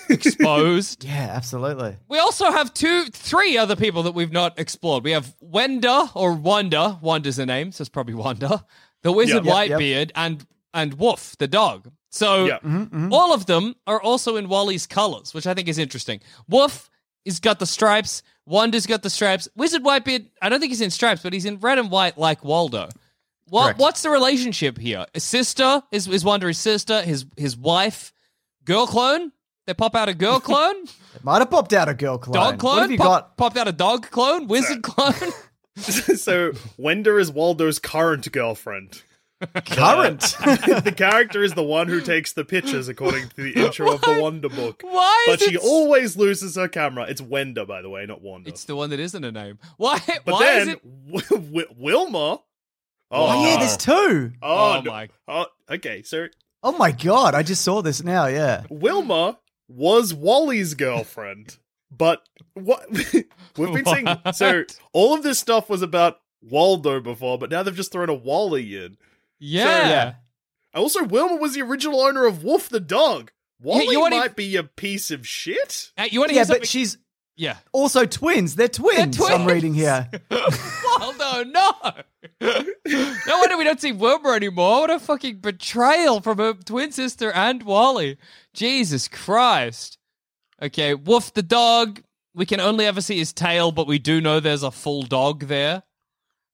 [0.10, 1.03] exposed.
[1.03, 1.97] Yeah, absolutely.
[2.10, 5.03] We also have two, three other people that we've not explored.
[5.03, 6.99] We have Wenda or Wanda.
[7.01, 8.65] Wanda's a name, so it's probably Wanda.
[9.04, 9.70] The wizard Yep.
[9.70, 11.92] Yep, Whitebeard and and Woof, the dog.
[12.10, 12.56] So Yeah.
[12.58, 13.13] Mm-hmm, mm-hmm.
[13.13, 16.20] all of them are also in Wally's colors, which I think is interesting.
[16.50, 16.89] Woof
[17.26, 18.24] has got the stripes.
[18.46, 19.48] Wanda's got the stripes.
[19.56, 22.44] Wizard Whitebeard, I don't think he's in stripes, but he's in red and white like
[22.44, 22.89] Waldo.
[23.50, 23.80] What Correct.
[23.80, 25.06] what's the relationship here?
[25.13, 28.13] A sister is is Wanda his sister, his his wife,
[28.63, 29.32] girl clone.
[29.68, 30.86] They pop out a girl clone,
[31.24, 32.34] might have popped out a girl clone.
[32.34, 32.76] dog clone.
[32.76, 33.38] What have you pop, got?
[33.38, 35.13] popped out a dog clone, wizard clone.
[35.77, 39.03] so Wenda is Waldo's current girlfriend.
[39.65, 40.21] Current.
[40.39, 44.19] the character is the one who takes the pictures, according to the intro of the
[44.21, 44.81] Wonder book.
[44.86, 45.62] Why But she it?
[45.62, 47.05] always loses her camera.
[47.09, 48.47] It's Wenda, by the way, not Wanda.
[48.49, 49.59] it's the one that isn't a name.
[49.77, 49.99] Why?
[50.23, 51.07] but why is then it?
[51.12, 52.39] Wi- Wi- Wilma.
[53.12, 54.31] oh, yeah, oh, there's two.
[54.41, 54.91] Oh, Oh, no.
[54.91, 55.09] my.
[55.27, 56.27] Oh, okay, so
[56.65, 58.63] Oh my god, I just saw this now, yeah.
[58.69, 61.57] Wilma was Wally's girlfriend,
[61.97, 63.25] but what we've
[63.58, 64.08] been seeing.
[64.34, 68.13] So all of this stuff was about Waldo before, but now they've just thrown a
[68.13, 68.97] Wally in.
[69.39, 69.89] Yeah.
[69.89, 70.13] yeah.
[70.73, 73.32] Also, Wilma was the original owner of Wolf the dog.
[73.62, 75.91] Wally you wanna- might be a piece of shit.
[75.97, 76.62] Uh, you want to Yeah, hear something?
[76.62, 76.97] but she's
[77.36, 77.58] yeah.
[77.71, 78.56] also twins.
[78.56, 80.10] They're twins, I'm reading here.
[80.99, 81.71] Waldo, no.
[82.41, 84.82] no wonder we don't see Wilma anymore.
[84.82, 88.17] What a fucking betrayal from her twin sister and Wally.
[88.53, 89.97] Jesus Christ.
[90.63, 92.02] Okay, Woof the dog.
[92.34, 95.41] We can only ever see his tail, but we do know there's a full dog
[95.47, 95.84] there.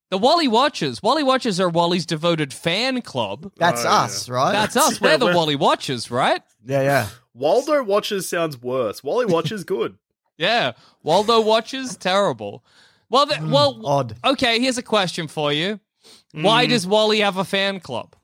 [0.09, 1.03] The Wally Watchers.
[1.03, 3.51] Wally Watchers are Wally's devoted fan club.
[3.57, 3.95] That's Oh, yeah.
[4.01, 4.51] us, right?
[4.51, 4.99] That's us.
[4.99, 6.41] Yeah, We're the we're- Wally Watchers, right?
[6.65, 7.07] yeah, yeah.
[7.35, 9.03] Waldo watches sounds worse.
[9.03, 9.97] Wally watches good.
[10.37, 10.71] Yeah.
[11.03, 12.63] Waldo Watchers, terrible.
[13.09, 14.15] Well, th- mm, well, Odd.
[14.23, 15.81] Okay, here's a question for you.
[16.31, 16.69] Why mm.
[16.69, 18.15] does Wally have a fan club?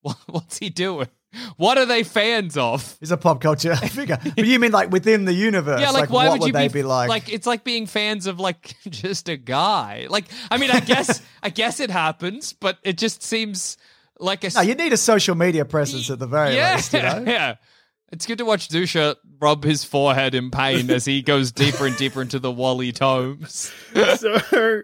[0.00, 1.08] What- What's he doing?
[1.56, 2.96] What are they fans of?
[2.98, 4.18] He's a pop culture figure.
[4.22, 5.80] But you mean like within the universe?
[5.80, 7.08] Yeah, like, why what would you they be, be, like?
[7.08, 10.06] Like it's like being fans of like just a guy.
[10.10, 13.76] Like I mean, I guess I guess it happens, but it just seems
[14.18, 14.50] like a.
[14.54, 17.24] no, you need a social media presence at the very yeah, least, you know?
[17.26, 17.56] yeah.
[18.12, 21.96] It's good to watch Duscher rub his forehead in pain as he goes deeper and
[21.96, 23.72] deeper into the Wally tomes.
[24.16, 24.82] so,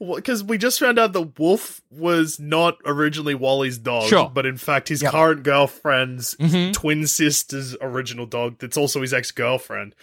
[0.00, 4.30] because we just found out that Wolf was not originally Wally's dog, Sure.
[4.32, 5.12] but in fact his Yep.
[5.12, 6.72] current girlfriend's Mhm.
[6.72, 8.56] twin sister's original dog.
[8.58, 9.94] That's also his ex girlfriend.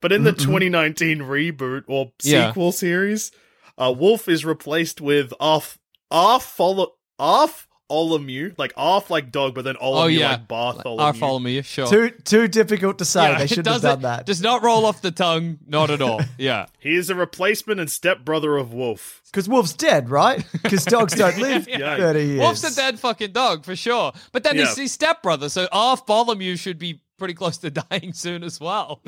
[0.00, 2.48] But in the 2019 reboot or Yeah.
[2.48, 3.32] sequel series,
[3.76, 5.78] uh, Wolf is replaced with Arf
[6.12, 11.02] Arf follow Arf Olamu, like Arf like dog, but then Olamu Oh yeah, like Bartholomew.
[11.02, 11.86] Our follow me, sure.
[11.88, 13.30] Too too difficult to say.
[13.32, 14.26] Yeah, they should have doesn't- done that.
[14.26, 16.20] Does not roll off the tongue, not at all.
[16.38, 16.66] Yeah.
[16.78, 19.20] He is a replacement and stepbrother of Wolf.
[19.26, 20.44] Because Wolf's dead, right?
[20.62, 21.96] Because dogs don't live Yeah.
[21.96, 22.40] 30 years.
[22.40, 24.12] Wolf's a dead fucking dog for sure.
[24.32, 24.66] But then Yeah.
[24.66, 29.02] he's his stepbrother, so Arf Bartholomew should be pretty close to dying soon as well.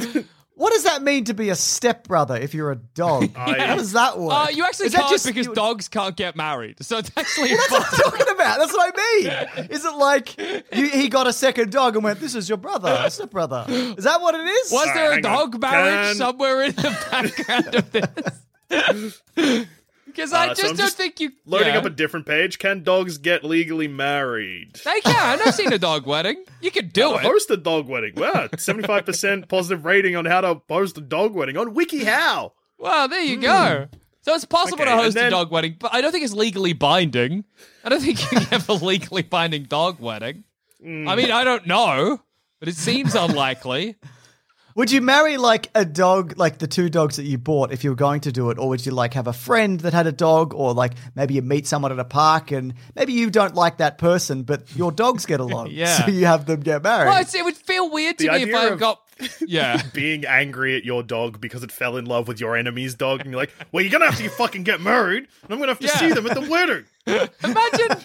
[0.62, 3.30] What does that mean to be a stepbrother if you're a dog?
[3.36, 4.32] I- How does that work?
[4.32, 6.76] Uh, you actually Is that can't just- because you- dogs can't get married.
[6.84, 8.00] So it's actually That's what fine.
[8.04, 8.58] I'm talking about.
[8.60, 9.66] That's what I mean.
[9.70, 10.38] Is it like
[10.72, 13.64] you, he got a second dog and went, "This is your brother, a stepbrother"?
[13.68, 14.70] Is that what it is?
[14.70, 15.32] Was Alright, there a hang on.
[15.50, 19.66] dog marriage Can- somewhere in the background of this?
[20.14, 21.78] Because I Uh, just I'm don't just think you Loading yeah.
[21.78, 22.58] up a different page.
[22.58, 24.74] Can dogs get legally married?
[24.84, 25.14] They can.
[25.16, 26.44] I've never seen a dog wedding.
[26.60, 27.22] You could do How it.
[27.22, 28.14] host a dog wedding.
[28.16, 32.52] Wow, seventy-five percent positive rating on how to host a dog wedding on WikiHow.
[32.78, 33.88] Well, there you go.
[34.22, 36.32] So it's possible Okay, to host then- a dog wedding, but I don't think it's
[36.34, 37.44] legally binding.
[37.84, 40.44] I don't think you can have a legally binding dog wedding.
[40.84, 42.20] I mean, I don't know,
[42.60, 43.96] but it seems unlikely.
[44.74, 47.90] Would you marry like a dog, like the two dogs that you bought, if you
[47.90, 50.12] were going to do it, or would you like have a friend that had a
[50.12, 53.78] dog, or like maybe you meet someone at a park and maybe you don't like
[53.78, 56.04] that person, but your dogs get along, Yeah.
[56.04, 57.08] so you have them get married?
[57.08, 59.00] Well, it would feel weird to The me if I of- got
[59.46, 59.80] Yeah.
[59.92, 63.30] being angry at your dog because it fell in love with your enemy's dog, and
[63.30, 65.86] you're like, "Well, you're gonna have to fucking get married, and I'm gonna have to
[65.86, 65.96] Yeah.
[65.98, 66.84] see them at the wedding."
[67.44, 68.04] Imagine,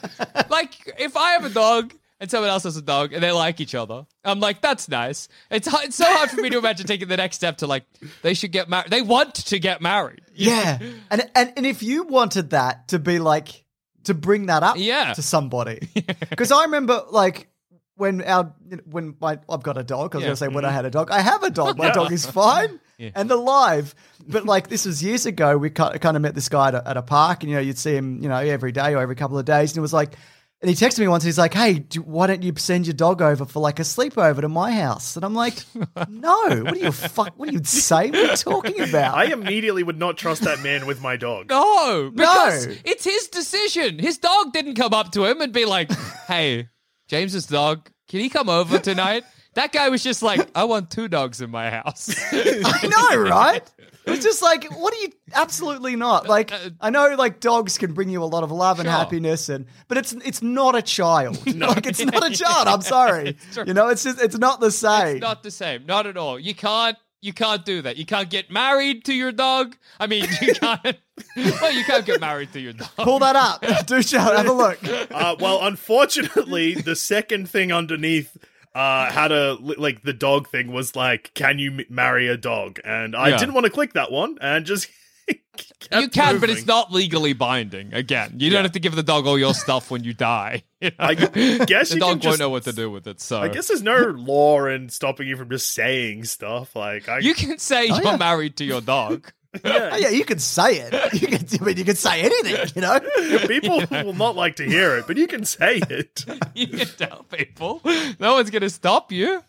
[0.49, 3.59] like, if I have a dog and someone else has a dog and they like
[3.59, 4.05] each other.
[4.23, 5.27] I'm like, that's nice.
[5.51, 7.83] It's it's so hard for me to imagine taking the next step to like,
[8.21, 8.89] they should get married.
[8.89, 10.21] They want to get married.
[10.39, 10.77] Yeah,
[11.09, 13.65] and and and if you wanted that to be like
[14.03, 15.13] to bring that up, Yeah.
[15.15, 15.89] to somebody,
[16.29, 17.47] because I remember like
[17.95, 18.53] when our
[18.85, 20.13] when my I've got a dog.
[20.13, 20.27] I was Yeah.
[20.27, 20.75] going to say when I mm-hmm.
[20.75, 21.09] had a dog.
[21.09, 21.77] I have a dog.
[21.77, 23.95] My dog is fine and alive.
[24.27, 25.57] But like this was years ago.
[25.57, 27.79] We kind of met this guy at a, at a park, and you know you'd
[27.79, 30.13] see him you know every day or every couple of days, and it was like.
[30.59, 31.23] And he texted me once.
[31.23, 34.41] He's like, "Hey, do, why don't you send your dog over for like a sleepover
[34.41, 35.53] to my house?" And I'm like,
[36.09, 37.37] "No, what are you fuck?
[37.37, 38.09] What are you say?
[38.09, 41.49] What are you talking about?" I immediately would not trust that man with my dog.
[41.49, 42.73] No, because No.
[42.85, 43.99] it's his decision.
[43.99, 45.91] His dog didn't come up to him and be like,
[46.27, 46.69] "Hey,
[47.07, 51.07] James's dog, can he come over tonight?" That guy was just like, "I want two
[51.07, 53.63] dogs in my house." I know, right?
[54.07, 55.09] It's just like, what are you?
[55.33, 56.27] Absolutely not.
[56.27, 58.99] Like, I know, like dogs can bring you a lot of love and Uh, Sure.
[58.99, 61.37] happiness, and but it's it's not a child.
[61.57, 62.67] Like, it's not a child.
[62.67, 63.35] I'm sorry.
[63.53, 63.65] true.
[63.67, 65.17] you know, it's just it's not the same.
[65.17, 65.85] It's not the same.
[65.85, 66.39] Not at all.
[66.39, 66.97] You can't.
[67.19, 67.97] You can't do that.
[67.97, 69.75] You can't get married to your dog.
[69.99, 70.97] I mean, you can't.
[71.35, 72.89] well, you can't get married to your dog.
[72.97, 73.65] Pull that up.
[73.87, 74.19] Do show.
[74.19, 74.77] Have a look.
[75.11, 78.37] Uh, well, unfortunately, the second thing underneath
[78.77, 82.79] uh, had a like the dog thing was like, "Can you m- marry a dog?"
[82.85, 83.37] And I Yeah.
[83.37, 84.87] didn't want to click that one, and just
[85.27, 87.93] kept You can, but it's not legally binding.
[87.93, 90.63] Again, you don't have to give the dog all your stuff when you die.
[90.79, 91.05] You know?
[91.07, 93.19] I guess the you dog can won't just- know what to do with it.
[93.19, 96.75] So I guess there's no law in stopping you from just saying stuff.
[96.75, 98.15] Like I, you can say you're yeah.
[98.17, 99.33] married to your dog.
[99.63, 101.13] Oh, yeah, you can say it.
[101.21, 101.45] You can.
[101.59, 102.71] I mean, you can say anything.
[102.75, 102.99] You know.
[103.47, 106.25] people will not like to hear it, but you can say it.
[106.53, 107.81] you can tell people.
[108.19, 109.41] No one's going to stop you.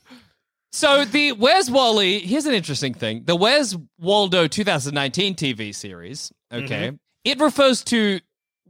[0.73, 2.21] So the Where's Wally?
[2.21, 6.33] Here's an interesting thing: the Where's Waldo 2019 TV series.
[6.53, 6.97] Okay, mm-hmm.
[7.25, 8.21] it refers to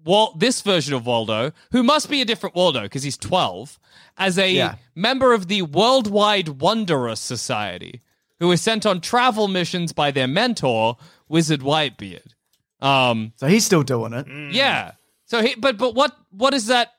[0.04, 3.78] Wal- this version of Waldo, who must be a different Waldo because he's 12,
[4.16, 4.76] as a Yeah.
[4.94, 8.00] member of the Worldwide Wanderer Society,
[8.40, 10.96] who is sent on travel missions by their mentor,
[11.28, 12.32] Wizard Whitebeard.
[12.80, 14.26] Um, So he's still doing it.
[14.52, 14.92] yeah.
[15.26, 16.92] So he, but but what what is that?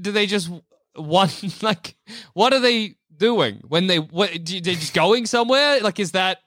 [0.00, 0.50] Do they just
[0.96, 1.96] want like
[2.32, 5.80] what are they doing when they what do- they just going somewhere?
[5.80, 6.38] Like is that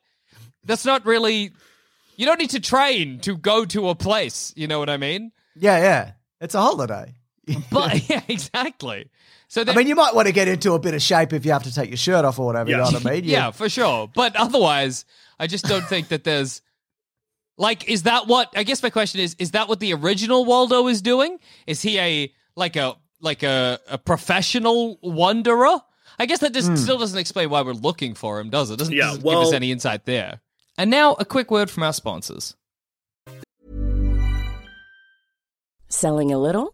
[0.65, 1.51] that's not really
[2.17, 4.51] you don't need to train to go to a place.
[4.57, 5.31] You know what I mean?
[5.55, 6.11] Yeah, yeah.
[6.41, 7.15] It's a holiday.
[7.71, 9.09] But yeah, exactly.
[9.47, 11.51] So I mean, you might want to get into a bit of shape if you
[11.51, 12.69] have to take your shirt off or whatever.
[12.69, 12.83] You Yeah.
[12.83, 13.23] know what I mean?
[13.25, 14.09] yeah, for sure.
[14.13, 15.05] But otherwise,
[15.39, 16.61] I just don't think that there's
[17.57, 20.87] like is that what I guess my question is is that what the original Waldo
[20.87, 21.39] is doing?
[21.65, 25.79] Is he a like a like a, a professional wanderer?
[26.19, 26.75] I guess that just hmm.
[26.75, 28.77] still doesn't explain why we're looking for him, does it?
[28.77, 30.41] Doesn't, Yeah, doesn't give us any insight there.
[30.77, 32.55] And now a quick word from our sponsors.
[35.89, 36.73] Selling a little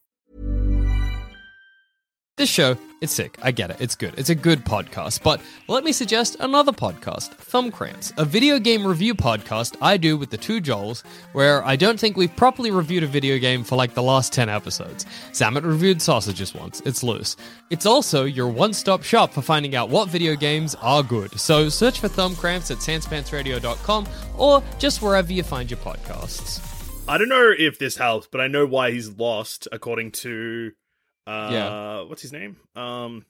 [2.37, 3.37] This show, it's sick.
[3.43, 3.77] I get it.
[3.81, 4.13] It's good.
[4.17, 5.21] It's a good podcast.
[5.21, 10.17] But let me suggest another podcast, Thumb Cramps, a video game review podcast I do
[10.17, 13.75] with the two Joels, where I don't think we've properly reviewed a video game for
[13.75, 15.05] like the last 10 episodes.
[15.33, 16.81] Zammit reviewed Sausages once.
[16.85, 17.35] It's loose.
[17.69, 21.37] It's also your one stop shop for finding out what video games are good.
[21.37, 26.65] So search for Thumb Cramps at sanspantsradio.com or just wherever you find your podcasts.
[27.09, 30.71] I don't know if this helps, but I know why he's lost, according to
[31.27, 32.01] uh Yeah.
[32.03, 32.57] what's his name?
[32.75, 33.25] Um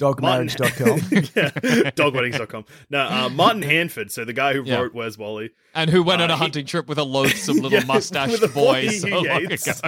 [0.00, 0.98] Dogmarriage.com.
[1.36, 2.64] yeah, dogweddings.com.
[2.90, 4.80] No, uh, Martin Handford, so the guy who Yeah.
[4.80, 5.50] wrote Where's Wally.
[5.74, 8.40] And who went Uh, on a he- hunting trip with a loathsome little Yeah, mustached
[8.40, 9.56] boy boy so long ago.
[9.56, 9.82] Just-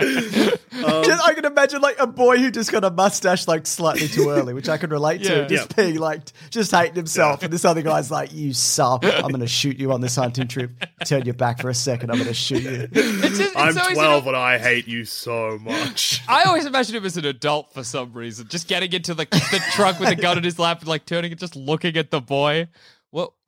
[0.00, 4.54] I can imagine like a boy who just got a mustache like slightly too early,
[4.54, 5.46] which I could relate to.
[5.48, 5.84] Just Yeah.
[5.84, 7.42] being like, just hating himself.
[7.42, 9.04] And this other guy's like, you suck.
[9.04, 10.70] I'm going to shoot you on this hunting trip.
[11.04, 12.10] Turn your back for a second.
[12.10, 12.88] I'm going to shoot you.
[13.18, 16.22] It's just- it's I'm 12 an- and I hate you so much.
[16.28, 19.60] I always imagine him as an adult for some reason, just getting into the, the
[19.72, 22.20] trunk with a gun in his lap, and like turning and just looking at the
[22.20, 22.68] boy.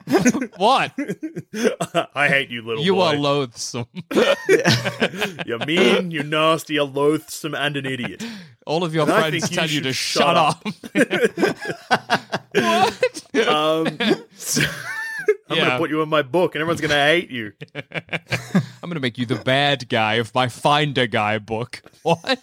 [0.07, 0.51] What?
[0.57, 2.11] what?
[2.15, 3.03] I hate you, little You boy.
[3.03, 3.87] are loathsome.
[5.47, 8.25] You're mean, you're nasty, you're loathsome, and an idiot.
[8.67, 10.67] All of your And friends think you tell you to shut shut up.
[10.67, 11.57] up.
[12.55, 13.49] what?
[13.49, 13.99] Um,
[14.37, 14.63] so-
[15.49, 15.65] I'm Yeah.
[15.67, 17.53] gonna put you in my book, and everyone's gonna hate you.
[17.75, 21.83] I'm gonna make you the bad guy of my Find a Guy book.
[22.03, 22.39] What?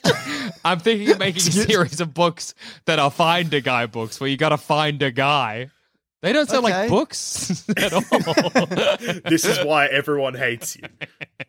[0.66, 2.54] I'm thinking of making a series of books
[2.86, 5.70] that are Find a Guy books, where you gotta find a guy.
[6.22, 6.74] They don't sound Okay.
[6.82, 8.02] like books at all.
[9.30, 10.84] This is why everyone hates you.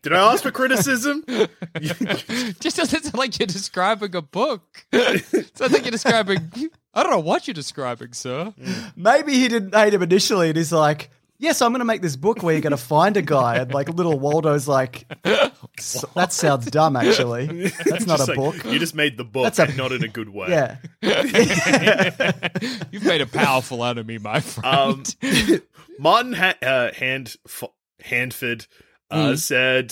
[0.03, 1.23] Did I ask for criticism?
[1.79, 4.61] just doesn't sound like you're describing a book.
[4.93, 6.51] sounds like you're describing.
[6.93, 8.53] I don't know what you're describing, sir.
[8.95, 12.15] Maybe he didn't hate him initially and he's like, yes, I'm going to make this
[12.15, 13.57] book where you're going to find a guy.
[13.57, 17.69] And like little Waldo's like, that sounds dumb, actually.
[17.85, 18.71] That's not Just a like, book.
[18.71, 20.49] You just made the book, That's a- not in a good way.
[20.49, 20.77] Yeah.
[22.91, 25.15] You've made a powerful enemy, my friend.
[25.23, 25.61] Um,
[25.97, 27.63] Martin ha- uh, Hand F-
[28.03, 28.65] Handford
[29.11, 29.37] uh, Mm.
[29.37, 29.91] said,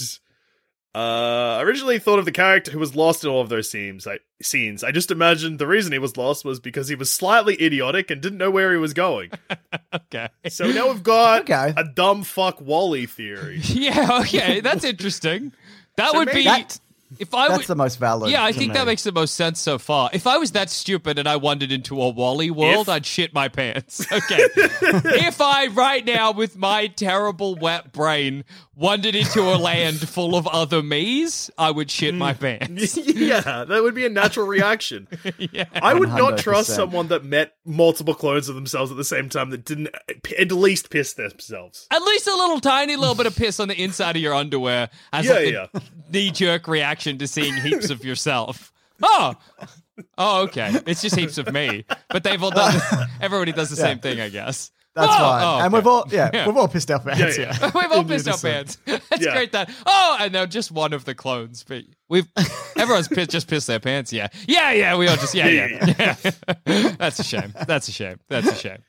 [0.98, 4.08] uh, originally thought of the character who was lost in all of those scenes.
[4.08, 4.84] I, scenes.
[4.84, 8.22] I just imagined the reason he was lost was because he was slightly idiotic and
[8.22, 9.32] didn't know where he was going.
[9.94, 10.30] okay.
[10.50, 11.74] So now we've got Okay.
[11.78, 13.60] a dumb fuck Wally theory.
[13.64, 14.20] Yeah.
[14.22, 14.60] Okay.
[14.62, 15.52] That's interesting.
[15.98, 16.80] That So would be That-
[17.20, 17.68] if I That's would.
[17.68, 18.30] the most valid.
[18.32, 18.74] yeah, I think me.
[18.74, 20.10] that makes the most sense so far.
[20.12, 23.34] If I was that stupid and I wandered into a Wally world, If- I'd shit
[23.34, 24.06] my pants.
[24.12, 24.46] Okay.
[24.58, 28.44] if I, right now, with my terrible wet brain,
[28.78, 32.60] wandered into a land full of other me's, I would shit my mm.
[32.60, 32.96] pants.
[33.06, 35.08] yeah, that would be a natural reaction.
[35.38, 35.66] yeah.
[35.74, 36.76] I would not trust 100%.
[36.76, 39.90] someone that met multiple clones of themselves at the same time that didn't
[40.40, 41.88] at least piss themselves.
[41.92, 44.90] At least a little tiny little bit of piss on the inside of your underwear
[45.12, 45.68] as Yeah, like yeah.
[45.74, 48.72] a knee jerk reaction to seeing heaps of yourself.
[49.02, 49.36] Oh,
[50.18, 50.72] oh, okay.
[50.86, 52.80] It's just heaps of me, but they've all done.
[53.22, 54.72] Everybody does the same thing, I guess.
[54.98, 55.44] That's Oh, fine.
[55.44, 56.48] oh, And we've all, yeah, Yeah.
[56.48, 57.38] we've all pissed our pants.
[57.38, 58.82] Yeah, Yeah, We've all In pissed our unison.
[58.86, 59.06] pants.
[59.12, 59.34] It's Yeah.
[59.34, 59.70] great that.
[59.86, 61.64] Oh, and they're just one of the clones.
[61.68, 62.28] But we've
[62.76, 64.12] everyone's pissed, just pissed their pants.
[64.12, 64.98] Yeah, yeah, yeah.
[64.98, 66.16] We all just yeah, yeah.
[66.66, 66.92] yeah.
[66.98, 67.54] That's a shame.
[67.68, 68.20] That's a shame.
[68.28, 68.80] That's a shame.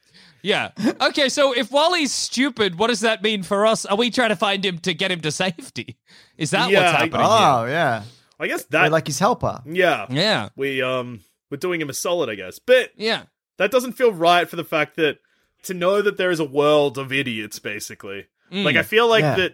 [0.42, 0.71] Yeah.
[1.01, 1.29] Okay.
[1.29, 3.85] So if Wally's stupid, what does that mean for us?
[3.85, 5.99] Are we trying to find him to get him to safety?
[6.37, 7.21] Is that Yeah, what's I- happening?
[7.27, 8.03] Oh, yeah.
[8.40, 9.61] I guess We're that like his helper.
[9.66, 10.07] yeah.
[10.09, 10.49] Yeah.
[10.57, 11.20] We um
[11.51, 12.59] we're doing him a solid, I guess.
[12.59, 13.22] But Yeah.
[13.59, 15.18] that doesn't feel right for the fact that
[15.65, 18.27] to know that there is a world of idiots basically.
[18.53, 18.65] Mm.
[18.65, 19.37] Like I feel like Yeah.
[19.37, 19.53] that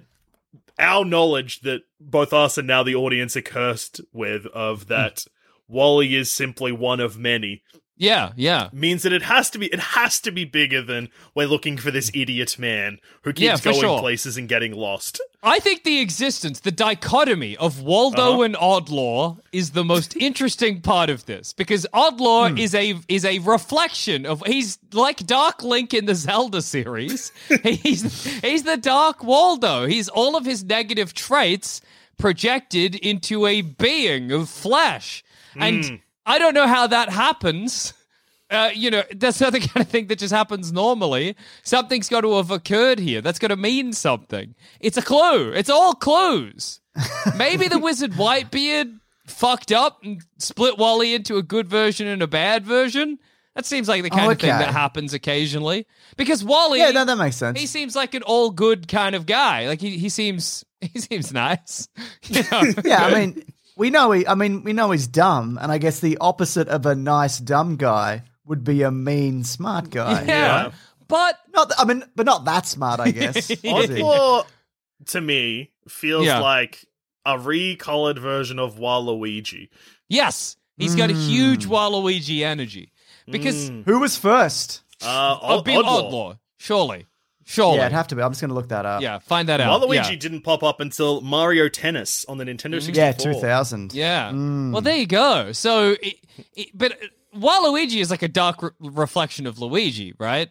[0.79, 5.25] our knowledge that both us and now the audience are cursed with of that
[5.69, 7.63] Wally is simply one of many
[7.97, 8.70] Yeah, yeah.
[8.72, 11.92] means that it has to be it has to be bigger than we're looking for
[11.92, 14.01] this idiot man who keeps Yeah, going sure.
[14.01, 15.20] places and getting lost.
[15.45, 18.42] I think the existence, the dichotomy of Waldo Uh-huh.
[18.42, 22.59] and Oddlaw is the most interesting part of this because Oddlaw Hmm.
[22.59, 27.30] is a is a reflection of he's like Dark Link in the Zelda series.
[27.62, 29.86] he's he's the Dark Waldo.
[29.86, 31.80] He's all of his negative traits
[32.18, 35.22] projected into a being of flesh.
[35.57, 35.95] And Hmm.
[36.27, 37.93] I don't know how that happens.
[38.51, 41.35] Uh, you know, that's not the kind of thing that just happens normally.
[41.62, 43.20] Something's got to have occurred here.
[43.20, 44.55] That's going to mean something.
[44.81, 45.51] It's a clue.
[45.53, 46.81] It's all clues.
[47.37, 52.27] Maybe the wizard Whitebeard fucked up and split Wally into a good version and a
[52.27, 53.18] bad version.
[53.55, 55.87] That seems like the kind of thing that happens occasionally.
[56.16, 57.59] Because Wally, Yeah, no, that makes sense.
[57.59, 59.68] he seems like an all good kind of guy.
[59.68, 61.89] Like he, he seems he seems nice.
[62.25, 62.62] You know?
[62.85, 63.43] yeah, I mean,
[63.77, 64.27] we know he.
[64.27, 67.77] I mean, we know he's dumb, and I guess the opposite of a nice dumb
[67.77, 70.25] guy would be a mean smart guy.
[70.25, 70.70] yeah.
[71.09, 73.51] But Not, th- I mean, but not that smart, I guess.
[73.51, 73.61] is?
[73.62, 74.47] Oddlaw
[75.07, 76.41] to me feels Yeah.
[76.41, 76.85] like
[77.27, 79.68] a recolored version of Waluigi.
[80.09, 82.93] Yes, he's got a huge Waluigi energy
[83.31, 84.83] because Who was first?
[85.03, 86.11] Uh, oh, Odd- be Oddlaw.
[86.11, 86.39] Oddlaw.
[86.59, 87.07] surely,
[87.45, 88.22] surely, Yeah, it'd have to be.
[88.22, 89.03] I'm just going to look that up.
[89.03, 89.80] Yeah, find that out.
[89.82, 90.16] Waluigi yeah.
[90.16, 92.95] didn't pop up until Mario Tennis on the Nintendo 64.
[92.95, 93.92] Yeah, 2000.
[93.95, 94.30] Yeah.
[94.30, 94.72] Mm.
[94.72, 95.53] Well, there you go.
[95.53, 96.16] So, it,
[96.55, 96.99] it, but
[97.36, 100.49] Waluigi is like a dark re- reflection of Luigi, right?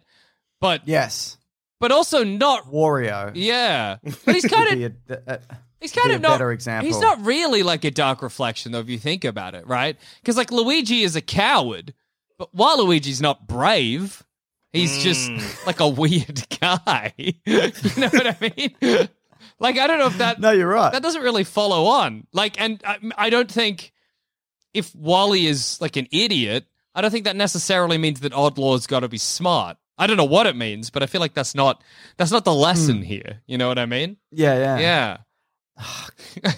[0.59, 1.37] But Yes.
[1.79, 2.65] but also not.
[2.71, 3.31] Wario.
[3.35, 4.77] Yeah, but he's kind of
[5.07, 5.39] be a- a-
[5.81, 6.31] he's kind be of a not.
[6.35, 6.87] better example.
[6.87, 9.97] He's not really like a dark reflection, though, if you think about it, right?
[10.21, 11.93] Because like Luigi is a coward,
[12.37, 14.23] but Waluigi's not brave.
[14.73, 15.65] He's just mm.
[15.67, 17.13] like a weird guy.
[17.17, 17.31] you
[17.97, 19.09] know what I mean?
[19.59, 20.91] like I don't know if that No, you're right.
[20.91, 22.27] that doesn't really follow on.
[22.33, 23.93] Like, and I, I don't think
[24.73, 26.65] if Wally is like an idiot,
[26.95, 29.77] I don't think that necessarily means that Oddlaw's got to be smart.
[29.97, 31.83] I don't know what it means, but I feel like that's not
[32.17, 33.03] that's not the lesson hmm.
[33.03, 33.41] here.
[33.45, 34.17] You know what I mean?
[34.31, 34.79] yeah, yeah.
[34.79, 35.17] Yeah.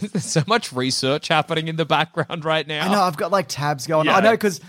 [0.01, 2.89] There's so much research happening in the background right now.
[2.89, 3.01] I know.
[3.01, 4.07] I've got like tabs going.
[4.07, 4.17] Yeah.
[4.17, 4.59] I know because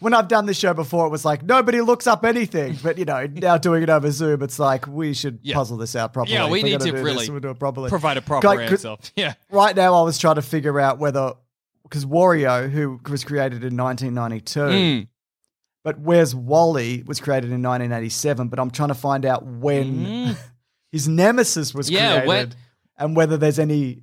[0.00, 2.76] when I've done this show before, it was like nobody looks up anything.
[2.82, 5.54] But you know, now doing it over Zoom, it's like we should Yeah.
[5.54, 6.34] puzzle this out properly.
[6.34, 7.88] Yeah, we need gonna really this, we'll do it properly.
[7.90, 8.96] Provide a proper Like, answer.
[9.16, 9.34] Yeah.
[9.50, 11.32] Right now, I was trying to figure out whether
[11.82, 15.08] because Wario, who was created in 1992, Mm.
[15.84, 18.48] but where's Wally was created in 1987.
[18.48, 20.36] But I'm trying to find out when
[20.92, 21.92] his nemesis was Mm.
[21.92, 22.52] Yeah, created when-
[22.98, 24.02] and whether there's any.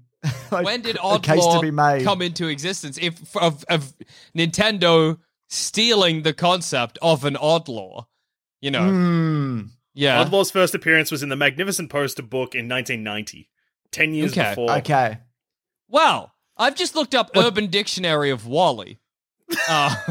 [0.52, 2.04] like, when did a case to be made?
[2.06, 2.98] come into existence?
[3.02, 3.94] If of, of
[4.38, 5.18] Nintendo
[5.54, 8.06] stealing the concept of an Oddlaw,
[8.62, 9.62] you know, Hmm.
[9.94, 13.50] yeah, Oddlaw's first appearance was in the Magnificent Poster book in 1990,
[13.92, 14.50] 10 years Okay.
[14.50, 14.72] before.
[14.80, 15.18] Okay.
[15.88, 19.00] Well, I've just looked up Urban Dictionary of Wally.
[19.68, 19.96] Uh,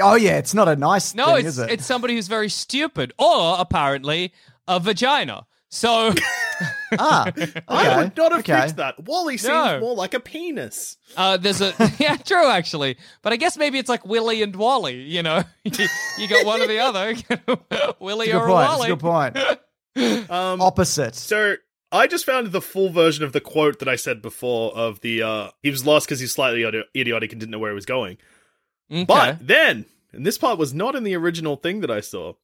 [0.00, 1.70] Oh yeah, it's not a nice no, thing, it's is it?
[1.70, 4.32] it's somebody who's very stupid, or apparently
[4.68, 5.44] a vagina.
[5.70, 6.14] So
[6.98, 7.52] ah, okay.
[7.68, 8.60] I would not have okay.
[8.60, 9.04] fixed that.
[9.04, 9.80] Wally seems No.
[9.80, 10.96] more like a penis.
[11.16, 15.02] uh, there's a yeah, true actually, but I guess maybe it's like Willy and Wally.
[15.02, 17.14] You know, you got one or the other,
[18.00, 18.68] Willy or good point.
[18.68, 18.86] Wally.
[18.90, 20.30] a good point.
[20.30, 21.14] Um, Opposite.
[21.14, 21.56] So
[21.90, 25.22] I just found the full version of the quote that I said before of the
[25.22, 26.62] uh he was lost because he's slightly
[26.96, 28.18] idiotic and didn't know where he was going.
[28.90, 29.04] Okay.
[29.04, 32.34] But then, and this part was not in the original thing that I saw.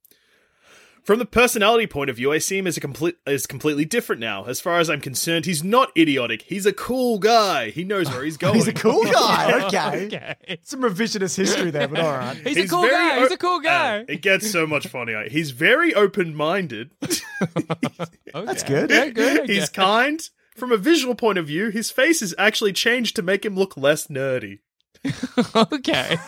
[1.05, 4.21] From the personality point of view, I see him as a complete as completely different
[4.21, 4.45] now.
[4.47, 6.41] As far as I'm concerned, he's not idiotic.
[6.43, 7.69] He's a cool guy.
[7.69, 8.55] He knows where he's going.
[8.65, 9.45] He's a cool guy.
[9.65, 10.07] Okay.
[10.07, 10.59] okay.
[10.63, 12.37] Some revisionist history there, but all right.
[12.37, 13.21] He's, a cool guy.
[13.21, 14.01] He's a cool guy.
[14.01, 15.29] Uh, it gets so much funnier.
[15.29, 16.91] He's very open-minded.
[17.03, 18.07] Okay.
[18.33, 18.91] That's good.
[18.91, 19.49] Yeah, good.
[19.49, 20.21] He's kind.
[20.57, 23.77] From a visual point of view, his face is actually changed to make him look
[23.77, 24.61] less nerdy.
[25.05, 26.19] okay.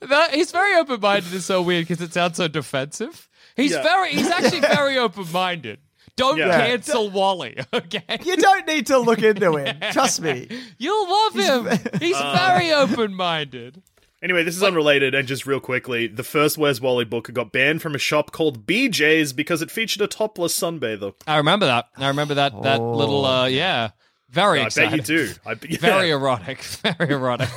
[0.00, 3.28] that, he's very open minded is so weird because it sounds so defensive.
[3.56, 3.82] He's Yeah.
[3.82, 5.78] very he's actually very open minded.
[6.16, 6.66] Don't Yeah.
[6.66, 8.18] cancel Wally, okay?
[8.24, 9.76] You don't need to look into it.
[9.92, 10.48] Trust me.
[10.78, 11.78] You'll love him.
[12.00, 13.82] He's very open minded.
[14.22, 17.82] Anyway, this is unrelated, and just real quickly, the first Where's Wally book got banned
[17.82, 21.12] from a shop called BJ's because it featured a topless sunbather.
[21.26, 21.88] I remember that.
[21.98, 23.90] I remember that that little uh yeah.
[24.30, 25.32] Very I bet you do.
[25.44, 25.78] I, yeah.
[25.78, 26.62] Very erotic.
[26.62, 27.48] Very erotic.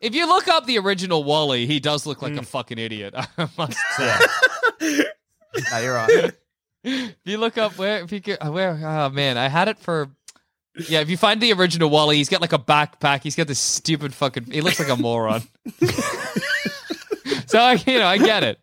[0.00, 3.14] if you look up the original Wally, he does look like a fucking idiot.
[3.16, 5.04] I must say.
[5.70, 6.32] No, you're right.
[6.84, 9.78] if you look up where if you could, oh, where oh man, I had it
[9.78, 10.10] for
[10.88, 11.00] yeah.
[11.00, 13.22] If you find the original Wally, he's got like a backpack.
[13.22, 14.50] He's got this stupid fucking.
[14.50, 15.42] He looks like a moron.
[17.46, 18.58] so I, you know, I get it.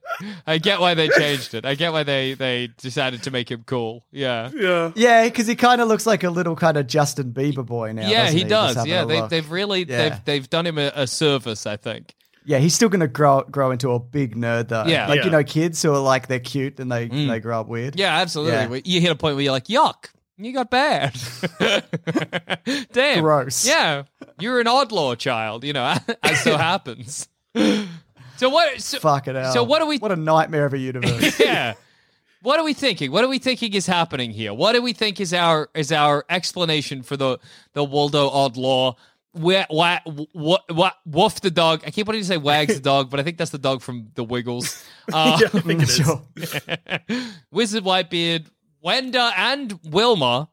[0.45, 1.65] I get why they changed it.
[1.65, 4.05] I get why they they decided to make him cool.
[4.11, 4.49] Yeah.
[4.53, 4.91] Yeah.
[4.95, 8.09] Yeah, because he kind of looks like a little kind of Justin Bieber boy now.
[8.09, 8.87] yeah, doesn't he does.
[8.87, 9.29] Yeah, they, look.
[9.29, 10.09] they've really Yeah.
[10.09, 11.65] they've they've done him a, a service.
[11.65, 12.15] I think.
[12.49, 14.85] Yeah, he's still gonna grow grow into a big nerd though.
[14.85, 15.05] Yeah.
[15.07, 15.25] like Yeah.
[15.25, 17.27] you know, kids who are like they're cute and they mm.
[17.27, 17.99] they grow up weird.
[17.99, 18.79] Yeah, absolutely.
[18.79, 18.81] Yeah.
[18.85, 21.15] You hit a point where you're like, yuck, you got bad.
[22.91, 23.21] Damn.
[23.21, 23.67] Gross.
[23.67, 24.05] Yeah.
[24.39, 27.27] You're an oddlaw child, you know, as so happens.
[27.53, 29.53] So what so, Fuck it out.
[29.53, 31.39] So what are we What a nightmare of a universe.
[31.39, 31.75] Yeah.
[32.41, 33.11] What are we thinking?
[33.11, 34.55] What are we thinking is happening here?
[34.55, 37.37] What do we think is our is our explanation for the
[37.73, 38.95] the Waldo Oddlaw?
[39.33, 39.99] Where, wha,
[40.33, 41.83] what, what, woof the dog.
[41.85, 44.09] I keep wanting to say wags the dog, but I think that's the dog from
[44.15, 44.83] the Wiggles.
[45.11, 47.33] Uh, yeah, I think it is.
[47.51, 48.45] Wizard Whitebeard,
[48.85, 50.49] Wenda, and Wilma.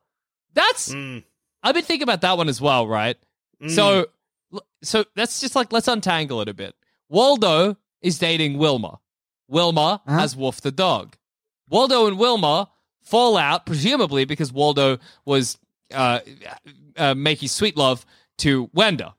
[0.55, 1.25] That's Mm.
[1.63, 3.17] I've been thinking about that one as well, right?
[3.69, 4.07] So,
[4.83, 6.75] so that's just like let's untangle it a bit.
[7.11, 8.99] Waldo is dating Wilma.
[9.49, 10.19] Wilma Uh-huh.
[10.19, 11.17] has Wolf the dog.
[11.69, 12.71] Waldo and Wilma
[13.03, 15.59] fall out, presumably because Waldo was
[15.93, 16.21] uh,
[16.97, 18.07] uh, making sweet love
[18.39, 19.15] to Wenda.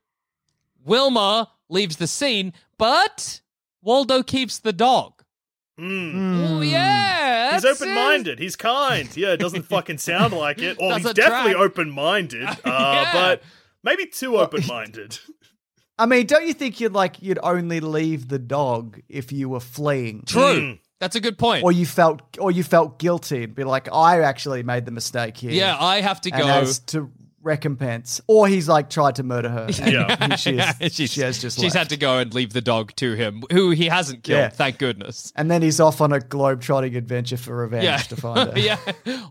[0.83, 3.41] Wilma leaves the scene, but
[3.81, 5.13] Waldo keeps the dog.
[5.79, 6.49] Mm.
[6.49, 8.39] Oh yeah, He's open minded.
[8.39, 9.15] He's kind.
[9.15, 10.77] Yeah, it doesn't fucking sound like it.
[10.79, 12.43] Or he's definitely open minded.
[12.65, 13.13] Uh, Yeah.
[13.13, 13.43] But
[13.83, 15.19] maybe too open minded.
[15.99, 19.59] I mean, don't you think you'd like you'd only leave the dog if you were
[19.59, 20.23] fleeing?
[20.25, 20.41] True.
[20.61, 20.79] Mm.
[20.99, 21.63] That's a good point.
[21.63, 25.37] Or you felt or you felt guilty and be like, I actually made the mistake
[25.37, 25.51] here.
[25.51, 26.47] yeah, I have to and go.
[26.47, 27.11] as to
[27.47, 28.21] recompense.
[28.27, 29.67] Or he's like tried to murder her.
[29.87, 30.35] Yeah.
[30.35, 31.75] she, is, she's, she has just she's left.
[31.75, 34.37] had to go and leave the dog to him, who he hasn't killed.
[34.39, 34.49] Yeah.
[34.49, 35.31] Thank goodness.
[35.35, 38.59] And then he's off on a globe-trotting adventure for revenge Yeah, to find her.
[38.59, 38.77] yeah,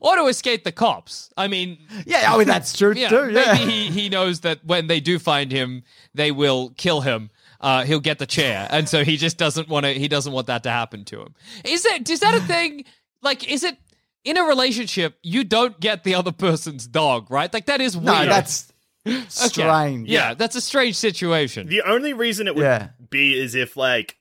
[0.01, 1.31] or to escape the cops.
[1.37, 3.31] I mean, Yeah, I mean that's true yeah, too.
[3.31, 3.55] Yeah.
[3.55, 5.83] maybe he, he knows that when they do find him,
[6.15, 7.31] they will kill him.
[7.61, 9.93] Uh, he'll get the chair, and so he just doesn't want to.
[9.95, 11.35] He doesn't want that to happen to him.
[11.65, 12.85] Is that is that a thing?
[13.23, 13.79] Like, is it
[14.27, 17.53] in a relationship you don't get the other person's dog, right?
[17.53, 18.07] Like that is weird.
[18.07, 18.73] no, that's
[19.07, 19.25] Okay.
[19.29, 20.09] strange.
[20.09, 21.69] Yeah, that's a strange situation.
[21.69, 22.89] The only reason it would Yeah.
[23.09, 24.17] be is if, like,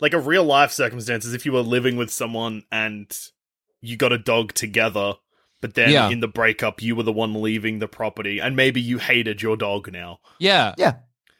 [0.00, 3.16] like a real life circumstances, if you were living with someone and
[3.80, 5.14] you got a dog together,
[5.60, 6.08] but then Yeah.
[6.10, 9.56] in the breakup, you were the one leaving the property, and maybe you hated your
[9.56, 10.18] dog now.
[10.40, 10.94] Yeah, Yeah.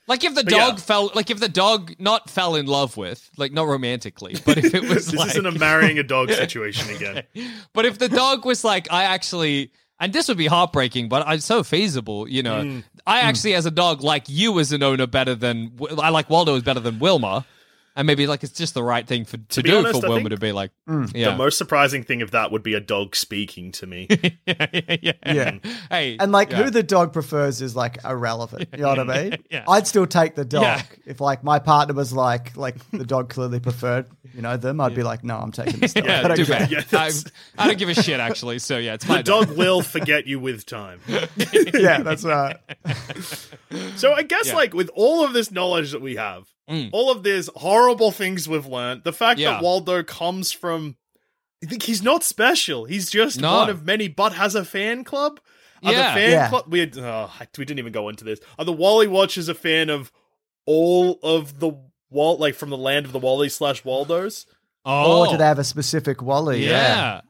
[0.09, 0.77] Like if the But dog yeah.
[0.83, 4.75] fell, like if the dog not fell in love with, like not romantically, but if
[4.75, 7.23] it was This like, isn't a marrying a dog situation again.
[7.75, 11.45] but if the dog was like, I actually, and this would be heartbreaking, but it's
[11.45, 12.63] so feasible, you know.
[12.63, 12.85] Mm.
[13.07, 16.55] I actually, as a dog, like you as an owner better than I like Waldo
[16.57, 17.45] is better than Wilma,
[17.99, 20.09] and maybe like it's just the right thing for to, be do honest, for I
[20.09, 21.13] Wilma to be like, Mm.
[21.15, 24.07] yeah, The most surprising thing of that would be a dog speaking to me.
[24.47, 24.67] yeah,
[25.03, 25.59] yeah, Yeah.
[25.91, 26.63] Hey, And like yeah.
[26.63, 28.69] who the dog prefers is like irrelevant.
[28.73, 29.45] You know what I mean?
[29.51, 29.65] Yeah.
[29.69, 30.63] I'd still take the dog.
[30.63, 30.83] Yeah.
[31.05, 34.95] If like my partner was like like the dog clearly preferred, you know, them, I'd
[34.95, 36.07] be like, no, I'm taking this dog.
[36.09, 36.69] I yeah, don't too care.
[36.71, 37.11] Yeah, I,
[37.59, 38.61] I don't give a shit actually.
[38.61, 41.01] So yeah, it's my the dog will forget you with time.
[41.75, 42.57] yeah, that's right.
[43.97, 44.55] So I guess Yeah.
[44.55, 46.91] like with all of this knowledge that we have, Mm.
[46.93, 49.53] all of these horrible things we've learned, the fact Yeah.
[49.53, 50.97] that Waldo comes from
[51.63, 52.85] I think he's not special.
[52.85, 53.53] He's just No.
[53.57, 55.41] one of many, but has a fan club.
[55.83, 56.15] Are Yeah.
[56.15, 56.49] the fan Yeah.
[56.49, 58.39] club we oh, we didn't even go into this.
[58.59, 60.13] Are the Wally Watchers a fan of
[60.67, 61.73] all of the
[62.11, 64.47] Walt like from the land of the Wally slash Waldos?
[64.85, 66.65] Oh, Or did they have a specific Wally?
[66.65, 67.23] Yeah.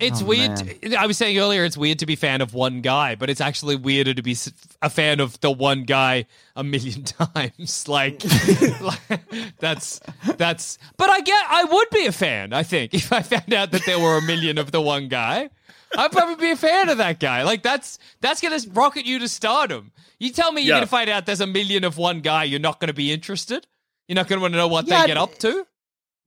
[0.00, 0.82] It's Oh, weird.
[0.82, 0.94] man.
[0.96, 3.76] I was saying earlier, it's weird to be fan of one guy, but it's actually
[3.76, 4.36] weirder to be
[4.82, 6.26] a fan of the one guy
[6.56, 7.86] a million times.
[7.88, 8.22] Like,
[8.80, 10.00] like, that's
[10.36, 10.78] that's.
[10.96, 12.52] But I get, I would be a fan.
[12.52, 15.50] I think if I found out that there were a million of the one guy,
[15.96, 17.42] I'd probably be a fan of that guy.
[17.42, 19.92] Like that's that's gonna rocket you to stardom.
[20.18, 22.80] You tell me you're gonna find out there's a million of one guy, you're not
[22.80, 23.66] gonna be interested.
[24.08, 25.66] You're not gonna want to know what Yeah, they get up to.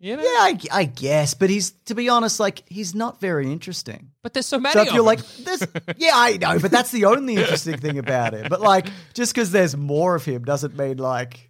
[0.03, 0.21] You know?
[0.21, 4.09] Yeah, I, I guess, but he's to be honest, like he's not very interesting.
[4.21, 4.73] But there's so many.
[4.73, 5.05] So if of you're them.
[5.05, 5.65] like, this,
[5.97, 8.47] yeah, I know, but that's the only interesting thing about him.
[8.49, 11.49] But like, just because there's more of him doesn't mean like,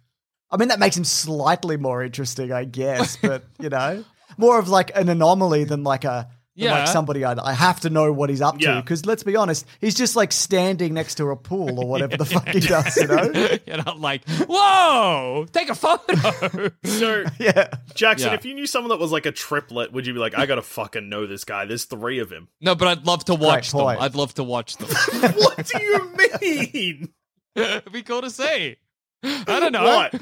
[0.52, 3.16] I mean, that makes him slightly more interesting, I guess.
[3.20, 4.04] But you know,
[4.38, 6.28] more of like an anomaly than like a.
[6.56, 6.78] than, Yeah.
[6.78, 9.66] Like somebody I, I have to know what he's up to because let's be honest,
[9.80, 13.06] he's just like standing next to a pool or whatever the fuck he does, you
[13.06, 13.30] know?
[13.66, 16.70] You're not like, whoa, take a photo.
[16.84, 17.68] So Yeah.
[17.94, 18.34] Jackson, Yeah.
[18.34, 20.62] if you knew someone that was like a triplet, would you be like, I gotta
[20.62, 21.64] fucking know this guy?
[21.64, 22.48] There's three of him.
[22.60, 23.86] no, but I'd love to watch them.
[23.86, 24.88] I'd love to watch them.
[25.36, 27.08] what do you mean?
[27.56, 28.76] It'd be cool to see.
[29.22, 29.84] I don't know.
[29.84, 30.14] What?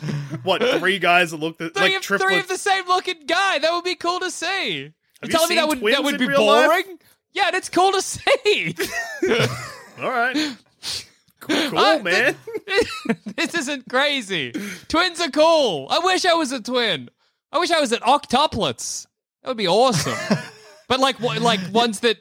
[0.44, 0.78] What?
[0.78, 3.58] Three guys that look the, Three, like of, three of the same looking guy.
[3.58, 4.92] That would be cool to see.
[5.22, 6.66] You you telling me that would that would be real life?
[6.68, 6.98] boring?
[7.32, 8.74] Yeah, and it's cool to see.
[10.00, 10.36] All right.
[11.40, 12.36] Cool, cool Uh, man.
[13.36, 14.52] this isn't crazy.
[14.88, 15.88] Twins are cool.
[15.90, 17.08] I wish I was a twin.
[17.50, 19.06] I wish I was an octuplets.
[19.42, 20.14] That would be awesome.
[20.88, 22.18] but like, like ones that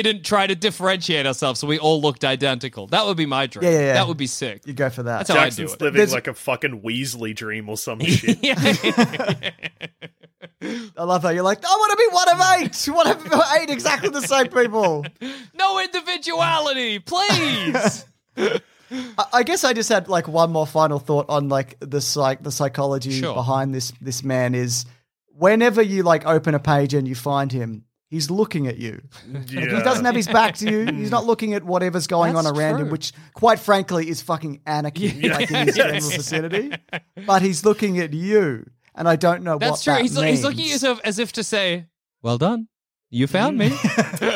[0.00, 2.86] didn't try to differentiate ourselves so we all looked identical.
[2.86, 3.64] That would be my dream.
[3.64, 3.92] Yeah, yeah, yeah.
[3.94, 4.62] That would be sick.
[4.64, 5.26] You go for that.
[5.26, 5.80] That's how I do it.
[5.80, 8.38] living There's- like a fucking Weasley dream or some shit.
[10.96, 12.94] I love how you're like, I want to be one of eight.
[12.94, 15.04] One of eight, exactly the same people.
[15.54, 18.04] no individuality, please.
[18.36, 18.60] I-
[19.32, 22.52] I guess I just had like one more final thought on like the psych, the
[22.52, 23.32] psychology Sure.
[23.34, 24.84] behind this this man is
[25.34, 29.02] whenever you like open a page and you find him, he's looking at you.
[29.32, 30.92] Like, he doesn't have his back to you.
[30.92, 34.60] He's not looking at whatever's going on That's around him, which quite frankly is fucking
[34.66, 36.70] anarchy, like in his general vicinity.
[37.26, 39.92] But he's looking at you, and I don't know That's what true.
[39.94, 40.26] that He's, means.
[40.38, 41.86] he's looking at yourself as if to say,
[42.22, 42.68] "Well done,
[43.10, 43.72] you found me."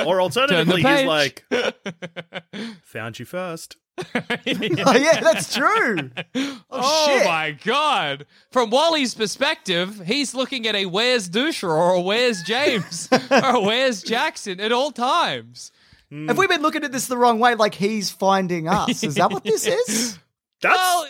[0.07, 1.45] Or alternatively, he's like,
[2.83, 3.77] found you first.
[3.99, 6.11] Oh yeah, that's true.
[6.35, 7.25] Oh, Oh shit.
[7.27, 8.27] my god!
[8.51, 13.61] From Wally's perspective, he's looking at a Where's Duscher or a Where's James or a
[13.61, 15.71] Where's Jackson at all times.
[16.11, 17.55] Have we been looking at this the wrong way?
[17.55, 19.03] Like he's finding us?
[19.03, 20.19] Is that what this is?
[20.61, 21.07] That's Well,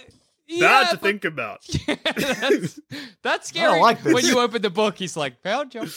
[0.60, 1.60] bad to but- think about.
[1.86, 2.80] that's,
[3.22, 3.80] that's scary.
[3.80, 4.14] like this.
[4.14, 5.86] When you open the book, he's like, "Found you."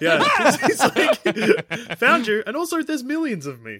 [0.00, 0.24] Yeah,
[0.66, 3.78] he's like, found you, and also there's millions of me.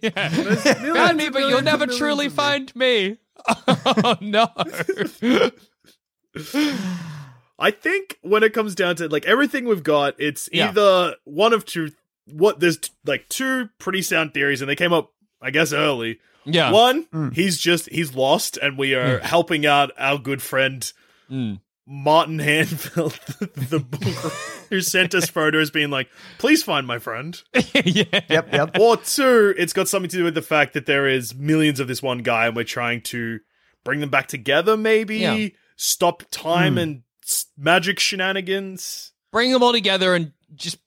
[0.00, 0.28] yeah.
[0.30, 2.76] There's Found me, but you'll never truly millions of me.
[2.76, 3.18] find me.
[3.86, 4.48] Oh no!
[7.58, 10.70] I think when it comes down to like everything we've got, it's Yeah.
[10.70, 11.90] either one of two.
[12.26, 15.12] What there's t- like two pretty sound theories, and they came up,
[15.44, 16.18] I guess, early.
[16.44, 16.72] Yeah.
[16.72, 17.34] One, mm.
[17.34, 19.22] he's just he's lost, and we are mm.
[19.22, 20.90] helping out our good friend
[21.30, 21.60] Mm.
[21.86, 23.18] Martin Hanfeld,
[23.68, 24.32] the book
[24.70, 27.40] who sent us photos, being like, "Please find my friend."
[27.84, 28.20] yeah.
[28.28, 28.78] Yep, yep.
[28.78, 31.88] or two, it's got something to do with the fact that there is millions of
[31.88, 33.40] this one guy, and we're trying to
[33.84, 34.76] bring them back together.
[34.76, 35.48] Maybe Yeah.
[35.76, 36.78] stop time hmm.
[36.78, 39.12] and s- magic shenanigans.
[39.30, 40.78] Bring them all together and just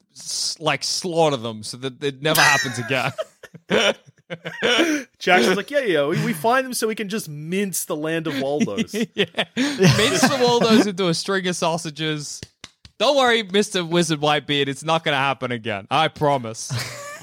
[0.60, 3.14] like slaughter them so that it never happens again.
[5.20, 8.28] Jackson's like, yeah, yeah, we, we find them so we can just mince the land
[8.28, 8.94] of Waldo's.
[9.16, 9.26] yeah.
[9.56, 12.42] Mince the Waldos into a string of sausages.
[13.00, 13.88] Don't worry, Mr.
[13.88, 15.88] Wizard Whitebeard, it's not going to happen again.
[15.92, 16.72] I promise.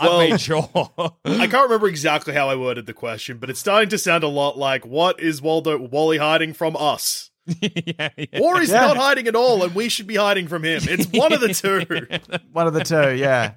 [0.00, 0.68] Well- I made sure.
[1.24, 4.28] I can't remember exactly how I worded the question, but it's starting to sound a
[4.28, 7.30] lot like, what is Waldo Wally hiding from us?
[7.61, 8.40] yeah, yeah.
[8.40, 8.80] Or he's Yeah.
[8.80, 10.80] not hiding at all, and we should be hiding from him.
[10.84, 12.40] It's one of the two.
[12.52, 13.52] One of the two, yeah.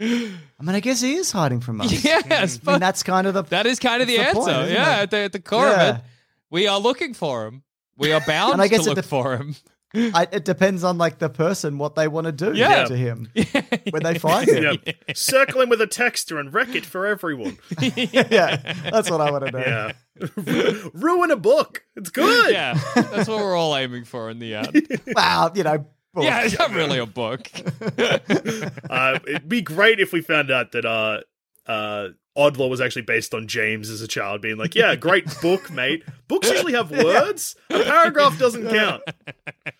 [0.00, 0.04] I
[0.60, 1.92] mean, I guess he is hiding from us.
[2.04, 3.42] Yes, I mean, but that's kind of the.
[3.44, 4.40] that is kind of the the answer.
[4.40, 5.02] point, yeah, it?
[5.02, 5.88] at the, at the core Yeah.
[5.90, 6.02] of it,
[6.50, 7.62] we are looking for him.
[7.96, 9.54] We are bound And I guess to it look dep- for him.
[9.94, 12.84] I, it depends on like the person what they want to do Yeah.
[12.86, 13.28] to him
[13.90, 14.78] when they find him.
[14.86, 14.92] yeah.
[15.14, 17.58] Circle him with a texter and wreck it for everyone.
[17.78, 18.56] Yeah,
[18.90, 19.58] that's what I want to do.
[19.58, 20.88] Yeah.
[20.94, 21.84] Ruin a book.
[21.94, 22.52] It's good.
[22.52, 24.86] Yeah, that's what we're all aiming for in the end.
[25.14, 25.86] Wow, you know.
[26.14, 26.24] Book.
[26.24, 27.50] Yeah, it's not really a book.
[28.90, 31.20] Uh, it'd be great if we found out that uh,
[31.66, 35.70] uh, Oddlaw was actually based on James as a child, being like, "Yeah, great book,
[35.70, 36.02] mate.
[36.28, 37.56] Books usually have words.
[37.70, 39.02] A paragraph doesn't count."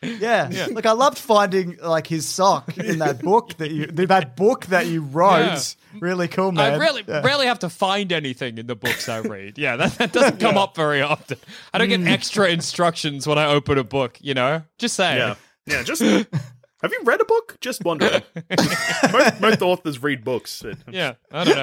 [0.03, 0.67] Yeah.
[0.71, 4.87] Look, I loved finding like his sock in that book that you that book that
[4.87, 5.41] you wrote.
[5.41, 6.01] Yeah.
[6.01, 6.75] Really cool, man.
[6.75, 7.21] I really, Yeah.
[7.23, 9.59] rarely have to find anything in the books I read.
[9.59, 11.37] Yeah, that, that doesn't come up very often.
[11.75, 12.05] I don't Mm.
[12.05, 14.63] get extra instructions when I open a book, you know?
[14.79, 15.37] Just saying.
[15.67, 15.83] Yeah, yeah.
[15.83, 16.03] Just
[16.83, 17.57] have you read a book?
[17.61, 18.23] Just wondering.
[19.13, 20.63] most, most authors read books.
[20.91, 21.57] Yeah, I don't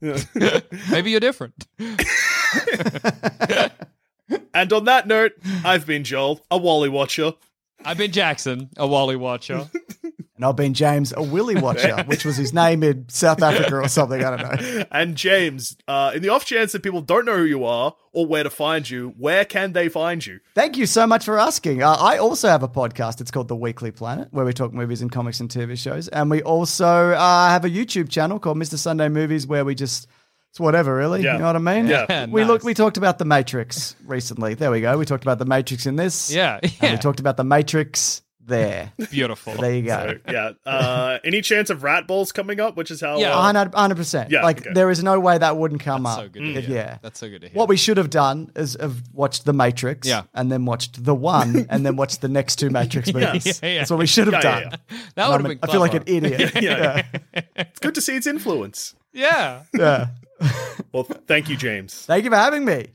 [0.00, 0.16] know.
[0.90, 1.66] Maybe you're different.
[4.54, 5.32] And on that note,
[5.64, 7.32] I've been Joel, a Wally watcher.
[7.84, 9.68] I've been Jackson, a Wally watcher.
[10.36, 13.86] And I've been James, a Willy Watcher, which was his name in South Africa or
[13.88, 14.24] something.
[14.24, 14.84] I don't know.
[14.90, 18.26] And James, uh, in the off chance that people don't know who you are or
[18.26, 20.40] where to find you, where can they find you?
[20.56, 21.84] Thank you so much for asking.
[21.84, 23.20] Uh, I also have a podcast.
[23.20, 26.08] It's called The Weekly Planet, where we talk movies and comics and TV shows.
[26.08, 28.76] And we also uh, have a YouTube channel called Mr.
[28.76, 30.08] Sunday Movies, where we just
[30.50, 31.22] it's whatever, really.
[31.22, 31.32] Yeah.
[31.34, 31.86] You know what I mean?
[31.88, 32.26] Yeah.
[32.30, 32.48] We Nice.
[32.48, 32.64] looked.
[32.64, 34.54] We talked about the Matrix recently.
[34.54, 34.96] There we go.
[34.98, 36.32] We talked about the Matrix in this.
[36.32, 36.92] Yeah, And yeah.
[36.92, 38.92] we talked about the Matrix there.
[39.10, 39.54] Beautiful.
[39.54, 40.14] There you go.
[40.26, 40.50] So, yeah.
[40.66, 43.18] Uh, any chance of rat balls coming up, which is how.
[43.18, 43.34] Yeah.
[43.36, 44.30] uh, 100 percent.
[44.30, 44.70] Yeah, like okay.
[44.74, 46.24] there is no way that wouldn't come That's up.
[46.24, 46.76] so good to hear.
[46.76, 47.56] Yeah, That's so good to hear.
[47.56, 50.24] What we should have done is have watched The Matrix, Yeah.
[50.34, 53.46] and then watched The One, and then watched the next two Matrix movies.
[53.62, 53.78] Yeah, yeah.
[53.78, 54.80] That's what we should have Yeah, yeah, done.
[54.90, 54.98] yeah.
[55.14, 56.26] that would have I'm been a- I feel like an clever.
[56.26, 56.52] idiot.
[56.62, 57.02] Yeah.
[57.56, 58.94] it's good to see its influence.
[59.12, 59.62] Yeah.
[59.74, 60.08] yeah.
[60.92, 61.94] Well, thank you, James.
[62.06, 62.88] Thank you for having me.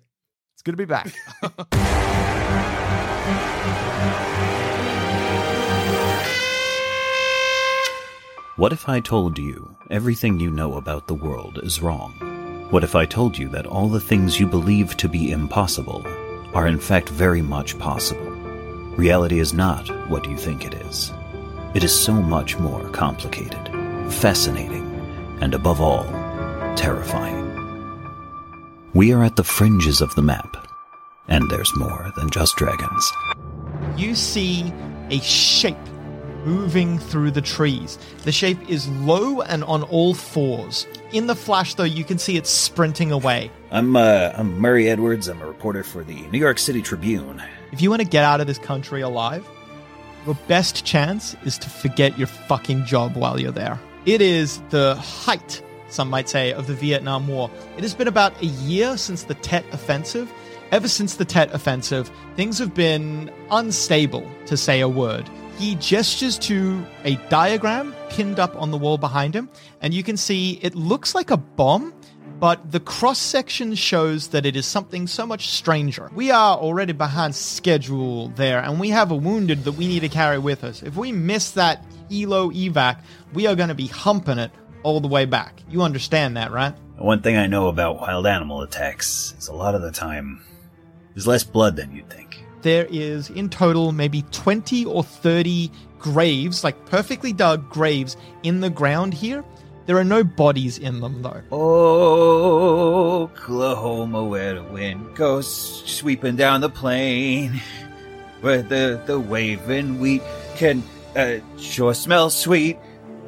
[0.53, 1.13] It's good to be back.
[8.59, 12.67] What if I told you everything you know about the world is wrong?
[12.71, 16.05] What if I told you that all the things you believe to be impossible
[16.53, 18.29] are in fact very much possible?
[18.97, 21.13] Reality is not what you think it is.
[21.73, 23.65] It is so much more complicated,
[24.11, 24.83] fascinating,
[25.39, 26.03] and above all,
[26.75, 27.45] terrifying.
[28.93, 30.67] We are at the fringes of the map,
[31.29, 33.09] and there's more than just dragons.
[33.95, 34.73] You see
[35.09, 35.77] a shape
[36.45, 37.97] moving through the trees.
[38.23, 40.87] The shape is low and on all fours.
[41.11, 43.51] In the flash, though, you can see it sprinting away.
[43.71, 45.27] I'm uh, I'm Murray Edwards.
[45.27, 47.41] I'm a reporter for the New York City Tribune.
[47.71, 49.47] If you want to get out of this country alive,
[50.25, 53.79] your best chance is to forget your fucking job while you're there.
[54.05, 57.49] It is the height, some might say, of the Vietnam War.
[57.77, 60.31] It has been about a year since the Tet Offensive.
[60.71, 65.27] Ever since the Tet Offensive, things have been unstable, to say a word.
[65.59, 69.49] He gestures to a diagram pinned up on the wall behind him,
[69.81, 71.93] and you can see it looks like a bomb,
[72.39, 76.09] but the cross section shows that it is something so much stranger.
[76.15, 80.07] We are already behind schedule there, and we have a wounded that we need to
[80.07, 80.81] carry with us.
[80.81, 83.01] If we miss that Elo evac,
[83.33, 84.51] we are going to be humping it
[84.83, 85.61] all the way back.
[85.69, 86.73] You understand that, right?
[86.97, 90.41] One thing I know about wild animal attacks is a lot of the time
[91.13, 92.28] there's less blood than you'd think.
[92.61, 98.69] There is in total maybe 20 or 30 graves, like perfectly dug graves in the
[98.69, 99.43] ground here.
[99.85, 101.41] There are no bodies in them though.
[103.21, 105.47] Oklahoma, where the wind goes
[105.85, 107.59] sweeping down the plain,
[108.41, 110.21] where the, the waving wheat
[110.55, 110.83] can
[111.15, 112.77] uh, sure smell sweet.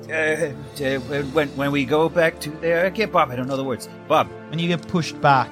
[0.09, 0.51] Uh,
[0.83, 3.63] uh, when, when we go back to there, I can't, Bob, I don't know the
[3.63, 3.87] words.
[4.07, 4.29] Bob.
[4.51, 5.49] And you get pushed back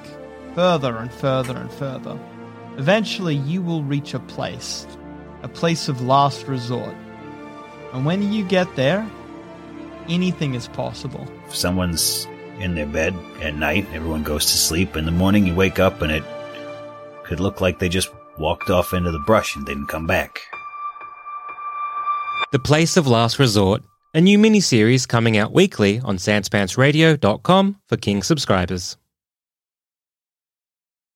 [0.54, 2.18] further and further and further.
[2.76, 4.86] Eventually, you will reach a place,
[5.42, 6.94] a place of last resort.
[7.92, 9.08] And when you get there,
[10.08, 11.26] anything is possible.
[11.46, 12.26] If someone's
[12.58, 14.96] in their bed at night, everyone goes to sleep.
[14.96, 16.24] In the morning, you wake up and it
[17.24, 20.40] could look like they just walked off into the brush and didn't come back.
[22.52, 28.22] The Place of Last Resort, a new miniseries coming out weekly on sanspantsradio.com for King
[28.22, 28.96] subscribers.